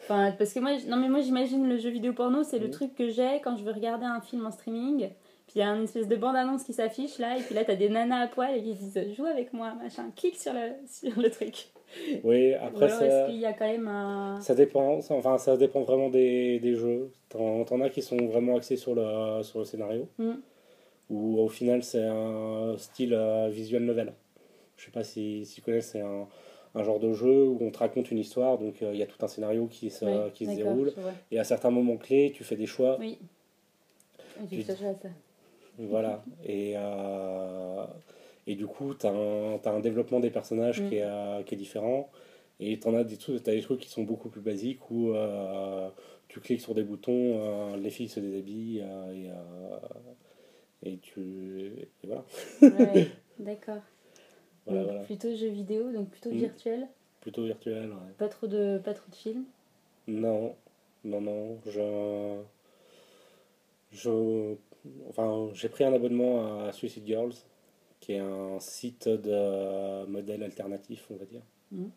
Enfin, 0.00 0.32
parce 0.36 0.52
que 0.52 0.60
moi, 0.60 0.72
non 0.88 0.96
mais 0.96 1.08
moi 1.08 1.20
j'imagine 1.20 1.68
le 1.68 1.78
jeu 1.78 1.90
vidéo 1.90 2.12
porno, 2.12 2.42
c'est 2.42 2.58
le 2.58 2.66
Mhm. 2.66 2.72
truc 2.72 2.94
que 2.94 3.08
j'ai 3.08 3.40
quand 3.42 3.56
je 3.56 3.64
veux 3.64 3.72
regarder 3.72 4.04
un 4.06 4.20
film 4.20 4.44
en 4.46 4.50
streaming. 4.50 5.08
Puis 5.46 5.56
il 5.56 5.58
y 5.58 5.62
a 5.62 5.68
une 5.68 5.84
espèce 5.84 6.08
de 6.08 6.16
bande-annonce 6.16 6.64
qui 6.64 6.72
s'affiche 6.72 7.18
là, 7.18 7.36
et 7.38 7.42
puis 7.42 7.54
là 7.54 7.64
t'as 7.64 7.76
des 7.76 7.88
nanas 7.90 8.22
à 8.22 8.26
poil 8.28 8.56
et 8.56 8.62
qui 8.62 8.74
disent 8.74 9.14
joue 9.14 9.26
avec 9.26 9.52
moi, 9.52 9.74
machin, 9.74 10.10
clique 10.16 10.36
sur 10.36 10.52
le, 10.52 10.72
sur 10.86 11.18
le 11.20 11.30
truc. 11.30 11.68
Oui, 12.24 12.52
Ou 12.52 12.56
après, 12.60 12.86
alors 12.86 12.98
ça- 12.98 13.06
est-ce 13.06 13.26
qu'il 13.30 13.40
y 13.40 13.46
a 13.46 13.52
quand 13.52 13.66
même 13.66 13.88
un. 13.88 14.40
Ça 14.40 14.54
dépend, 14.54 15.00
ça- 15.00 15.14
enfin 15.14 15.38
ça 15.38 15.56
dépend 15.56 15.82
vraiment 15.82 16.08
des, 16.10 16.58
des 16.60 16.74
jeux. 16.74 17.10
T'en 17.28 17.64
t'en 17.64 17.80
as 17.80 17.90
qui 17.90 18.02
sont 18.02 18.16
vraiment 18.26 18.56
axés 18.56 18.76
sur 18.76 18.94
le, 18.94 19.42
sur 19.42 19.58
le 19.60 19.64
scénario, 19.64 20.08
Mm. 20.18 20.32
ou 21.10 21.38
au 21.40 21.48
final 21.48 21.82
c'est 21.82 22.04
un 22.04 22.76
style 22.78 23.14
euh, 23.14 23.48
visual 23.48 23.82
novel. 23.82 24.12
Je 24.76 24.86
sais 24.86 24.90
pas 24.90 25.04
si, 25.04 25.44
si 25.46 25.56
tu 25.56 25.60
connais, 25.62 25.80
c'est 25.80 26.00
un, 26.00 26.26
un 26.74 26.82
genre 26.82 26.98
de 26.98 27.12
jeu 27.12 27.44
où 27.46 27.58
on 27.60 27.70
te 27.70 27.78
raconte 27.78 28.10
une 28.10 28.18
histoire, 28.18 28.58
donc 28.58 28.82
euh, 28.82 28.90
il 28.92 28.98
y 28.98 29.02
a 29.02 29.06
tout 29.06 29.24
un 29.24 29.28
scénario 29.28 29.66
qui 29.66 29.90
se, 29.90 30.04
Oui, 30.04 30.32
qui 30.32 30.46
se 30.46 30.50
déroule, 30.56 30.92
et 31.30 31.38
à 31.38 31.44
certains 31.44 31.70
moments 31.70 31.96
clés, 31.96 32.32
tu 32.34 32.42
fais 32.42 32.56
des 32.56 32.66
choix, 32.66 32.96
Oui. 32.98 33.18
Et 34.50 34.56
tu 34.56 34.62
ça. 34.62 34.74
voilà, 35.78 36.24
et, 36.44 36.72
euh, 36.76 37.84
et 38.46 38.54
du 38.56 38.66
coup 38.66 38.94
t'as 38.94 39.10
un, 39.12 39.58
t'as 39.58 39.72
un 39.72 39.80
développement 39.80 40.20
des 40.20 40.30
personnages 40.30 40.80
Mm. 40.82 40.88
qui, 40.88 40.96
est, 40.96 41.02
euh, 41.04 41.42
qui 41.42 41.54
est 41.54 41.58
différent, 41.58 42.10
et 42.60 42.78
t'en 42.78 42.94
as 42.94 43.04
des 43.04 43.16
trucs, 43.16 43.42
t'as 43.42 43.52
des 43.52 43.62
trucs 43.62 43.80
qui 43.80 43.88
sont 43.90 44.04
beaucoup 44.04 44.28
plus 44.28 44.40
basiques 44.40 44.90
où 44.90 45.10
euh, 45.12 45.88
tu 46.28 46.40
cliques 46.40 46.60
sur 46.60 46.74
des 46.74 46.82
boutons, 46.84 47.12
euh, 47.40 47.76
les 47.76 47.90
filles 47.90 48.08
se 48.08 48.20
déshabillent 48.20 48.84
et, 49.12 49.30
et 50.90 50.98
tu 50.98 51.20
et 51.78 51.88
voilà. 52.06 52.24
Ouais, 52.62 53.08
d'accord. 53.38 53.82
Voilà. 54.66 55.00
Plutôt 55.04 55.34
jeu 55.34 55.48
vidéo, 55.48 55.92
donc 55.92 56.08
plutôt 56.10 56.30
Mm. 56.30 56.36
virtuel. 56.36 56.88
Plutôt 57.20 57.44
virtuel. 57.44 57.88
ouais. 57.90 58.12
Pas 58.18 58.28
trop 58.28 58.46
de, 58.46 58.78
pas 58.84 58.92
trop 58.94 59.10
de 59.10 59.14
films. 59.16 59.44
Non, 60.06 60.54
non, 61.04 61.20
non. 61.22 61.58
Je, 61.66 62.38
je, 63.92 64.54
enfin, 65.08 65.48
j'ai 65.54 65.68
pris 65.68 65.84
un 65.84 65.92
abonnement 65.92 66.64
à 66.66 66.72
Suicide 66.72 67.06
Girls, 67.06 67.32
qui 68.04 68.12
est 68.12 68.18
un 68.18 68.60
site 68.60 69.08
de 69.08 70.04
modèle 70.04 70.42
alternatif, 70.42 71.06
on 71.10 71.16
va 71.16 71.24
dire. 71.24 71.40
Mhm. 71.72 71.90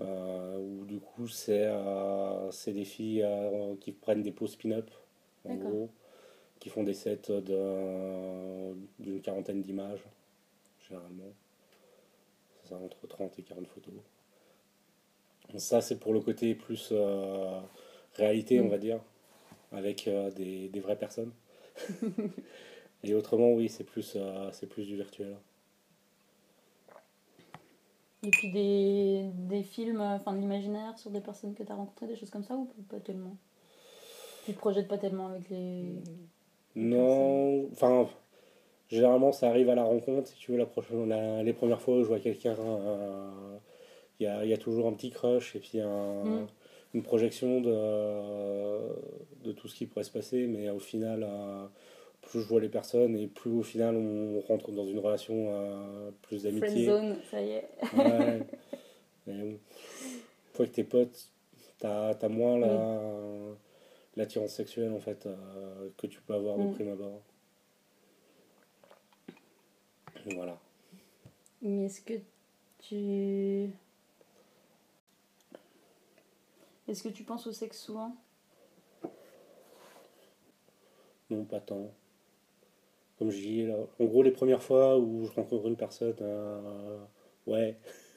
Euh, 0.00 0.56
où 0.56 0.84
du 0.84 1.00
coup, 1.00 1.26
c'est 1.26 1.64
euh, 1.66 2.50
des 2.68 2.84
filles 2.84 3.22
euh, 3.24 3.74
qui 3.80 3.90
prennent 3.90 4.22
des 4.22 4.30
pauses 4.30 4.54
pin-up, 4.54 4.88
en 5.44 5.56
gros, 5.56 5.90
qui 6.60 6.68
font 6.68 6.84
des 6.84 6.94
sets 6.94 7.28
de- 7.28 8.72
d'une 9.00 9.20
quarantaine 9.20 9.62
d'images, 9.62 10.04
généralement. 10.88 11.32
C'est 12.62 12.68
ça, 12.68 12.76
entre 12.76 13.04
30 13.08 13.36
et 13.40 13.42
40 13.42 13.66
photos. 13.66 13.94
Ça, 15.56 15.80
c'est 15.80 15.98
pour 15.98 16.12
le 16.12 16.20
côté 16.20 16.54
plus 16.54 16.92
réalité, 18.14 18.60
on 18.60 18.66
Mm. 18.66 18.70
va 18.70 18.78
dire, 18.78 19.00
avec 19.72 20.08
des, 20.36 20.68
des 20.68 20.80
vraies 20.80 20.98
personnes. 20.98 21.32
Et 23.02 23.14
autrement, 23.14 23.52
oui, 23.52 23.68
c'est 23.68 23.84
plus, 23.84 24.14
euh, 24.16 24.50
c'est 24.52 24.66
plus 24.66 24.86
du 24.86 24.96
virtuel. 24.96 25.36
Et 28.22 28.30
puis 28.30 28.52
des, 28.52 29.30
des 29.48 29.62
films, 29.62 30.00
euh, 30.00 30.16
enfin 30.16 30.34
de 30.34 30.40
l'imaginaire 30.40 30.98
sur 30.98 31.10
des 31.10 31.20
personnes 31.20 31.54
que 31.54 31.62
tu 31.62 31.72
as 31.72 31.74
rencontrées, 31.74 32.06
des 32.06 32.16
choses 32.16 32.28
comme 32.30 32.44
ça 32.44 32.54
ou 32.54 32.66
pas 32.90 33.00
tellement? 33.00 33.36
Tu 34.44 34.52
te 34.52 34.58
projettes 34.58 34.88
pas 34.88 34.98
tellement 34.98 35.28
avec 35.28 35.48
les. 35.48 35.94
Non, 36.76 37.66
enfin, 37.72 38.08
généralement, 38.88 39.32
ça 39.32 39.48
arrive 39.48 39.70
à 39.70 39.74
la 39.74 39.84
rencontre. 39.84 40.28
Si 40.28 40.36
tu 40.36 40.52
veux, 40.52 40.58
la 40.58 40.66
prochaine, 40.66 41.08
la- 41.08 41.42
les 41.42 41.52
premières 41.54 41.80
fois 41.80 41.96
où 41.96 42.02
je 42.02 42.08
vois 42.08 42.20
quelqu'un, 42.20 42.56
euh, 42.58 43.58
il 44.18 44.24
y, 44.24 44.26
a, 44.26 44.44
y 44.44 44.52
a 44.52 44.58
toujours 44.58 44.86
un 44.86 44.92
petit 44.92 45.10
crush 45.10 45.56
et 45.56 45.60
puis 45.60 45.80
un- 45.80 46.24
Mm. 46.24 46.46
une 46.94 47.02
projection 47.02 47.60
de, 47.62 48.88
de 49.44 49.52
tout 49.52 49.68
ce 49.68 49.74
qui 49.74 49.86
pourrait 49.86 50.04
se 50.04 50.10
passer. 50.10 50.46
Mais 50.46 50.68
au 50.70 50.78
final, 50.78 51.22
euh, 51.26 51.66
plus 52.30 52.40
je 52.42 52.46
vois 52.46 52.60
les 52.60 52.68
personnes 52.68 53.16
et 53.16 53.26
plus 53.26 53.50
au 53.50 53.62
final 53.62 53.96
on 53.96 54.40
rentre 54.40 54.70
dans 54.72 54.86
une 54.86 54.98
relation 55.00 55.48
euh, 55.50 56.10
plus 56.22 56.44
d'amitié. 56.44 56.86
zone, 56.86 57.16
ça 57.30 57.40
y 57.42 57.50
est. 57.50 57.68
Ouais. 57.92 58.46
Mais 59.26 59.34
bon, 59.42 59.50
une 59.50 59.58
fois 60.54 60.66
que 60.66 60.70
t'es 60.70 60.84
potes, 60.84 61.28
t'as 61.78 62.10
as 62.10 62.28
moins 62.28 62.58
la- 62.58 63.54
l'attirance 64.16 64.52
sexuelle 64.52 64.92
en 64.92 65.00
fait 65.00 65.26
euh, 65.26 65.88
que 65.96 66.06
tu 66.06 66.20
peux 66.22 66.34
avoir 66.34 66.56
de 66.58 66.64
Mm. 66.64 66.72
prime 66.74 66.92
abord. 66.92 67.20
Voilà. 70.26 70.58
Mais 71.62 71.86
est-ce 71.86 72.00
que 72.00 72.14
tu. 72.78 73.70
Est-ce 76.88 77.02
que 77.02 77.08
tu 77.08 77.22
penses 77.24 77.46
au 77.46 77.52
sexe 77.52 77.80
souvent? 77.80 78.14
Non, 81.30 81.44
pas 81.44 81.60
tant. 81.60 81.92
Comme 83.20 83.30
je 83.30 83.36
dis, 83.38 83.66
là, 83.66 83.76
en 84.00 84.04
gros, 84.06 84.22
les 84.22 84.30
premières 84.30 84.62
fois 84.62 84.98
où 84.98 85.26
je 85.26 85.32
rencontre 85.32 85.66
une 85.66 85.76
personne, 85.76 86.16
euh, 86.22 86.98
ouais. 87.46 87.76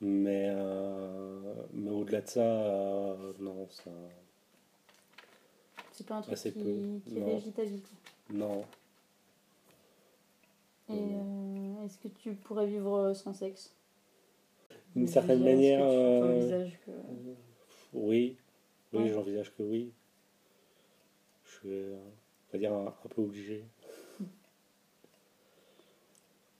mais 0.00 0.48
euh, 0.50 1.54
mais 1.72 1.90
au-delà 1.92 2.20
de 2.22 2.28
ça, 2.28 2.40
euh, 2.42 3.32
non, 3.38 3.68
ça. 3.70 3.90
C'est 5.92 6.06
pas 6.06 6.16
un 6.16 6.22
truc 6.22 6.32
Assez 6.32 6.52
qui, 6.52 7.02
qui 7.06 7.14
non. 7.20 7.26
régit 7.26 7.52
ta 7.52 7.62
vie. 7.64 7.80
quoi. 7.80 8.36
Non. 8.36 8.64
Et 10.90 10.98
euh, 11.14 11.84
est-ce 11.86 11.98
que 11.98 12.08
tu 12.08 12.34
pourrais 12.34 12.66
vivre 12.66 13.14
sans 13.14 13.32
sexe? 13.32 13.76
D'une 14.96 15.06
certaine 15.06 15.38
que 15.38 15.44
manière. 15.44 15.78
tu 15.78 15.84
euh, 15.86 16.32
envisages 16.36 16.80
que- 16.84 16.90
Oui, 17.92 18.36
oui, 18.92 19.02
Ouais. 19.04 19.08
j'envisage 19.08 19.54
que 19.56 19.62
oui. 19.62 19.92
Je 21.44 21.50
suis, 21.52 21.68
euh, 21.70 21.96
va 22.54 22.58
dire, 22.58 22.72
un, 22.72 22.86
un 22.88 23.08
peu 23.10 23.22
obligé. 23.22 23.64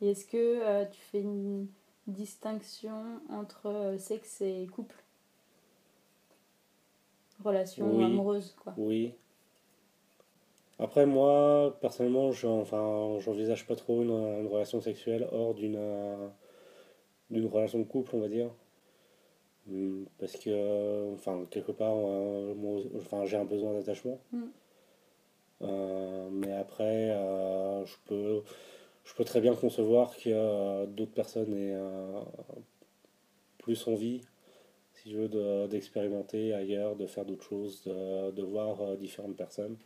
Et 0.00 0.10
est-ce 0.10 0.26
que 0.26 0.36
euh, 0.36 0.84
tu 0.86 1.00
fais 1.00 1.20
une 1.20 1.66
distinction 2.06 3.20
entre 3.30 3.66
euh, 3.66 3.98
sexe 3.98 4.40
et 4.40 4.66
couple? 4.66 5.02
Relation 7.42 7.96
Oui. 7.96 8.04
amoureuse, 8.04 8.54
quoi. 8.62 8.74
Oui. 8.76 9.14
Après, 10.78 11.06
moi, 11.06 11.76
personnellement, 11.80 12.32
j'en- 12.32 12.60
enfin, 12.60 13.18
j'envisage 13.20 13.66
pas 13.66 13.76
trop 13.76 14.02
une, 14.02 14.10
une 14.10 14.46
relation 14.46 14.80
sexuelle 14.80 15.28
hors 15.32 15.54
d'une 15.54 15.76
euh, 15.76 16.28
d'une 17.30 17.46
relation 17.46 17.78
de 17.80 17.84
couple, 17.84 18.16
on 18.16 18.20
va 18.20 18.28
dire. 18.28 18.50
Hum, 19.70 20.06
Parce 20.18 20.36
que, 20.36 20.50
euh, 20.50 21.12
enfin, 21.14 21.46
quelque 21.50 21.72
part, 21.72 21.94
moi, 21.96 22.80
enfin, 22.96 23.24
j'ai 23.24 23.36
un 23.36 23.44
besoin 23.44 23.72
d'attachement. 23.74 24.18
Mm. 24.32 24.44
Euh, 25.62 26.28
mais 26.30 26.52
après, 26.52 27.10
euh, 27.10 27.84
je 27.84 27.94
peux, 28.06 28.42
je 29.04 29.14
peux 29.14 29.24
très 29.24 29.40
bien 29.40 29.54
concevoir 29.54 30.16
que 30.16 30.30
euh, 30.30 30.86
d'autres 30.86 31.12
personnes 31.14 31.52
aient 31.54 31.74
euh, 31.74 32.20
plus 33.58 33.86
envie, 33.88 34.20
si 34.94 35.10
je 35.12 35.18
veux, 35.18 35.28
de- 35.28 35.66
d'expérimenter 35.68 36.54
ailleurs, 36.54 36.96
de 36.96 37.06
faire 37.06 37.24
d'autres 37.24 37.44
choses, 37.44 37.82
de, 37.84 38.30
de 38.32 38.42
voir 38.42 38.80
euh, 38.82 38.96
différentes 38.96 39.36
personnes 39.36 39.76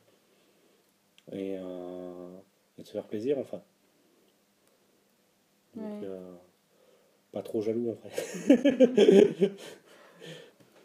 et, 1.32 1.54
et 1.54 1.58
de 2.82 2.86
se 2.86 2.92
faire 2.92 3.06
plaisir, 3.06 3.38
enfin. 3.38 3.62
Donc, 5.74 5.84
Ouais. 6.02 6.08
pas 7.32 7.42
trop 7.42 7.60
jaloux, 7.60 7.90
en 7.90 7.92
vrai. 7.94 8.10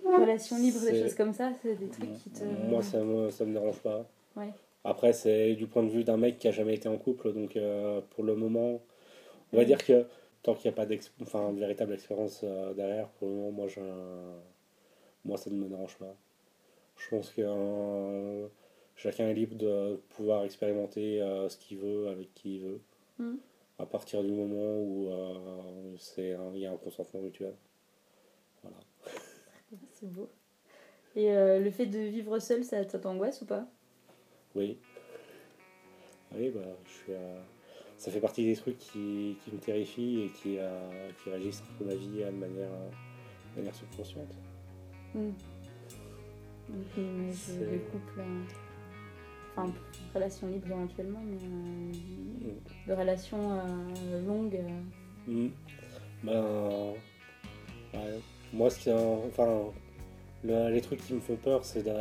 Relation 0.06 0.58
libre, 0.58 0.80
des 0.82 1.02
choses 1.02 1.16
comme 1.16 1.34
ça, 1.34 1.52
c'est 1.62 1.76
des 1.76 1.88
trucs 1.88 2.14
qui 2.24 2.30
te. 2.30 2.44
Moi, 2.44 2.82
ça 2.84 3.00
me, 3.02 3.30
ça 3.32 3.46
me 3.46 3.54
dérange 3.54 3.80
pas. 3.80 4.06
Ouais. 4.36 4.54
Après, 4.84 5.14
c'est 5.14 5.56
du 5.56 5.68
point 5.68 5.84
de 5.84 5.90
vue 5.90 6.04
d'un 6.04 6.18
mec 6.18 6.38
qui 6.40 6.48
a 6.48 6.52
jamais 6.52 6.76
été 6.76 6.90
en 6.90 6.98
couple, 6.98 7.34
donc 7.34 7.56
euh, 7.56 8.02
pour 8.12 8.24
le 8.24 8.36
moment, 8.36 8.82
on 9.54 9.58
va 9.58 9.64
Mm. 9.64 9.68
dire 9.68 9.84
que 9.86 10.06
tant 10.44 10.56
qu'il 10.56 10.70
n'y 10.72 10.78
a 10.78 10.86
pas 10.86 10.92
enfin, 11.22 11.54
de 11.54 11.60
véritable 11.60 11.94
expérience 11.94 12.42
euh, 12.44 12.74
derrière, 12.74 13.08
pour 13.10 13.30
le 13.30 13.36
moment, 13.36 13.52
moi, 13.52 13.68
je, 13.68 13.82
moi, 15.26 15.38
ça 15.38 15.50
ne 15.50 15.56
me 15.56 15.68
dérange 15.68 15.98
pas. 15.98 16.16
Je 16.98 17.10
pense 17.10 17.32
que 17.32 17.42
euh, 17.44 18.48
chacun 18.96 19.30
est 19.30 19.34
libre 19.34 19.56
de 19.56 20.00
pouvoir 20.10 20.44
expérimenter 20.44 21.20
ce 21.50 21.58
qu'il 21.58 21.78
veut 21.80 22.08
avec 22.10 22.34
qui 22.34 22.56
il 22.58 22.62
veut, 22.64 22.82
Mm. 23.20 23.36
à 23.80 23.86
partir 23.86 24.24
du 24.24 24.32
moment 24.32 24.80
où 24.80 25.10
il 26.18 26.60
y 26.60 26.66
a 26.66 26.72
un 26.72 26.78
consentement 26.78 27.22
mutuel. 27.22 27.54
Voilà. 28.64 28.78
C'est 29.92 30.12
beau. 30.12 30.30
Et 31.16 31.32
le 31.34 31.70
fait 31.72 31.86
de 31.86 32.00
vivre 32.00 32.40
seul, 32.40 32.64
ça 32.64 32.84
t'angoisse 32.86 33.42
ou 33.42 33.46
pas? 33.46 33.68
Oui. 34.56 34.78
Oui, 36.36 36.50
bah, 36.50 36.62
je 36.86 36.92
suis, 36.92 37.12
euh, 37.14 37.40
ça 37.98 38.12
fait 38.12 38.20
partie 38.20 38.44
des 38.46 38.56
trucs 38.56 38.78
qui, 38.78 39.38
qui 39.44 39.52
me 39.52 39.60
terrifient 39.60 40.24
et 40.24 40.30
qui, 40.30 40.58
euh, 40.60 41.10
qui 41.24 41.30
régissent 41.30 41.62
un 41.62 41.78
peu 41.78 41.86
ma 41.86 41.96
vie 41.96 42.22
euh, 42.24 42.32
de 42.32 42.36
manière, 42.38 42.70
euh, 42.72 42.90
de 43.54 43.60
manière 43.60 43.76
subconsciente. 43.76 44.34
Mm. 45.14 45.30
Donc, 46.70 46.86
euh, 46.98 47.32
je- 47.32 47.64
euh, 47.64 48.44
Enfin, 49.56 49.72
relation 50.16 50.48
libre 50.48 50.66
éventuellement, 50.72 51.22
mais 51.24 51.38
euh, 51.38 52.52
de 52.88 52.94
relation 53.00 53.38
euh, 53.52 54.26
longue. 54.26 54.56
euh, 54.56 55.32
Mm. 55.32 55.50
Ben, 56.24 56.94
ouais. 57.94 58.20
Moi, 58.52 58.70
ce 58.72 58.80
qui, 58.80 58.92
enfin, 58.92 59.66
le- 60.44 60.70
les 60.72 60.82
trucs 60.82 61.06
qui 61.06 61.14
me 61.14 61.20
font 61.20 61.36
peur, 61.36 61.64
c'est 61.64 61.84
de 61.84 61.94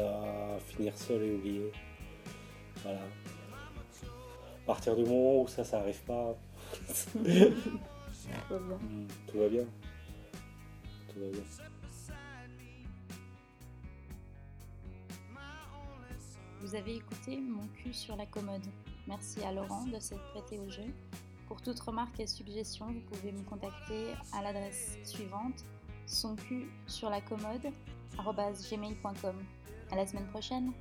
finir 0.61 0.97
seul 0.97 1.23
et 1.23 1.33
oublié. 1.35 1.71
Voilà. 2.83 3.01
À 3.01 4.67
partir 4.67 4.97
du 4.97 5.03
moment 5.05 5.43
où 5.43 5.49
ça, 5.49 5.65
ça 5.65 5.81
arrive 5.81 6.01
pas, 6.03 6.37
tout 7.13 7.19
va 7.19 8.59
bien. 8.59 8.77
mm, 8.77 9.07
tout 9.27 9.39
va 9.39 9.49
bien. 9.49 9.65
Tout 11.09 11.21
va 11.21 11.29
bien. 11.31 11.43
Vous 16.63 16.75
avez 16.77 16.95
écouté 16.97 17.41
Mon 17.41 17.67
cul 17.69 17.93
sur 17.93 18.17
la 18.17 18.25
commode. 18.27 18.65
Merci 19.09 19.43
à 19.43 19.53
Laurent 19.53 19.85
de 19.87 19.99
s'être 19.99 20.23
prêté 20.31 20.61
au 20.61 20.71
jeu. 20.71 20.87
Pour 21.49 21.61
toute 21.61 21.79
remarque 21.81 22.19
et 22.21 22.27
suggestion, 22.27 22.87
vous 22.87 23.01
pouvez 23.01 23.33
me 23.33 23.43
contacter 23.43 24.13
à 24.33 24.43
l'adresse 24.43 24.97
suivante 25.05 25.65
son 26.07 26.37
cul 26.37 26.71
sur 26.87 27.11
la 27.11 27.21
commode 27.21 27.67
gmail.com. 28.17 29.37
À 29.91 29.97
la 29.97 30.07
semaine 30.07 30.29
prochaine. 30.29 30.73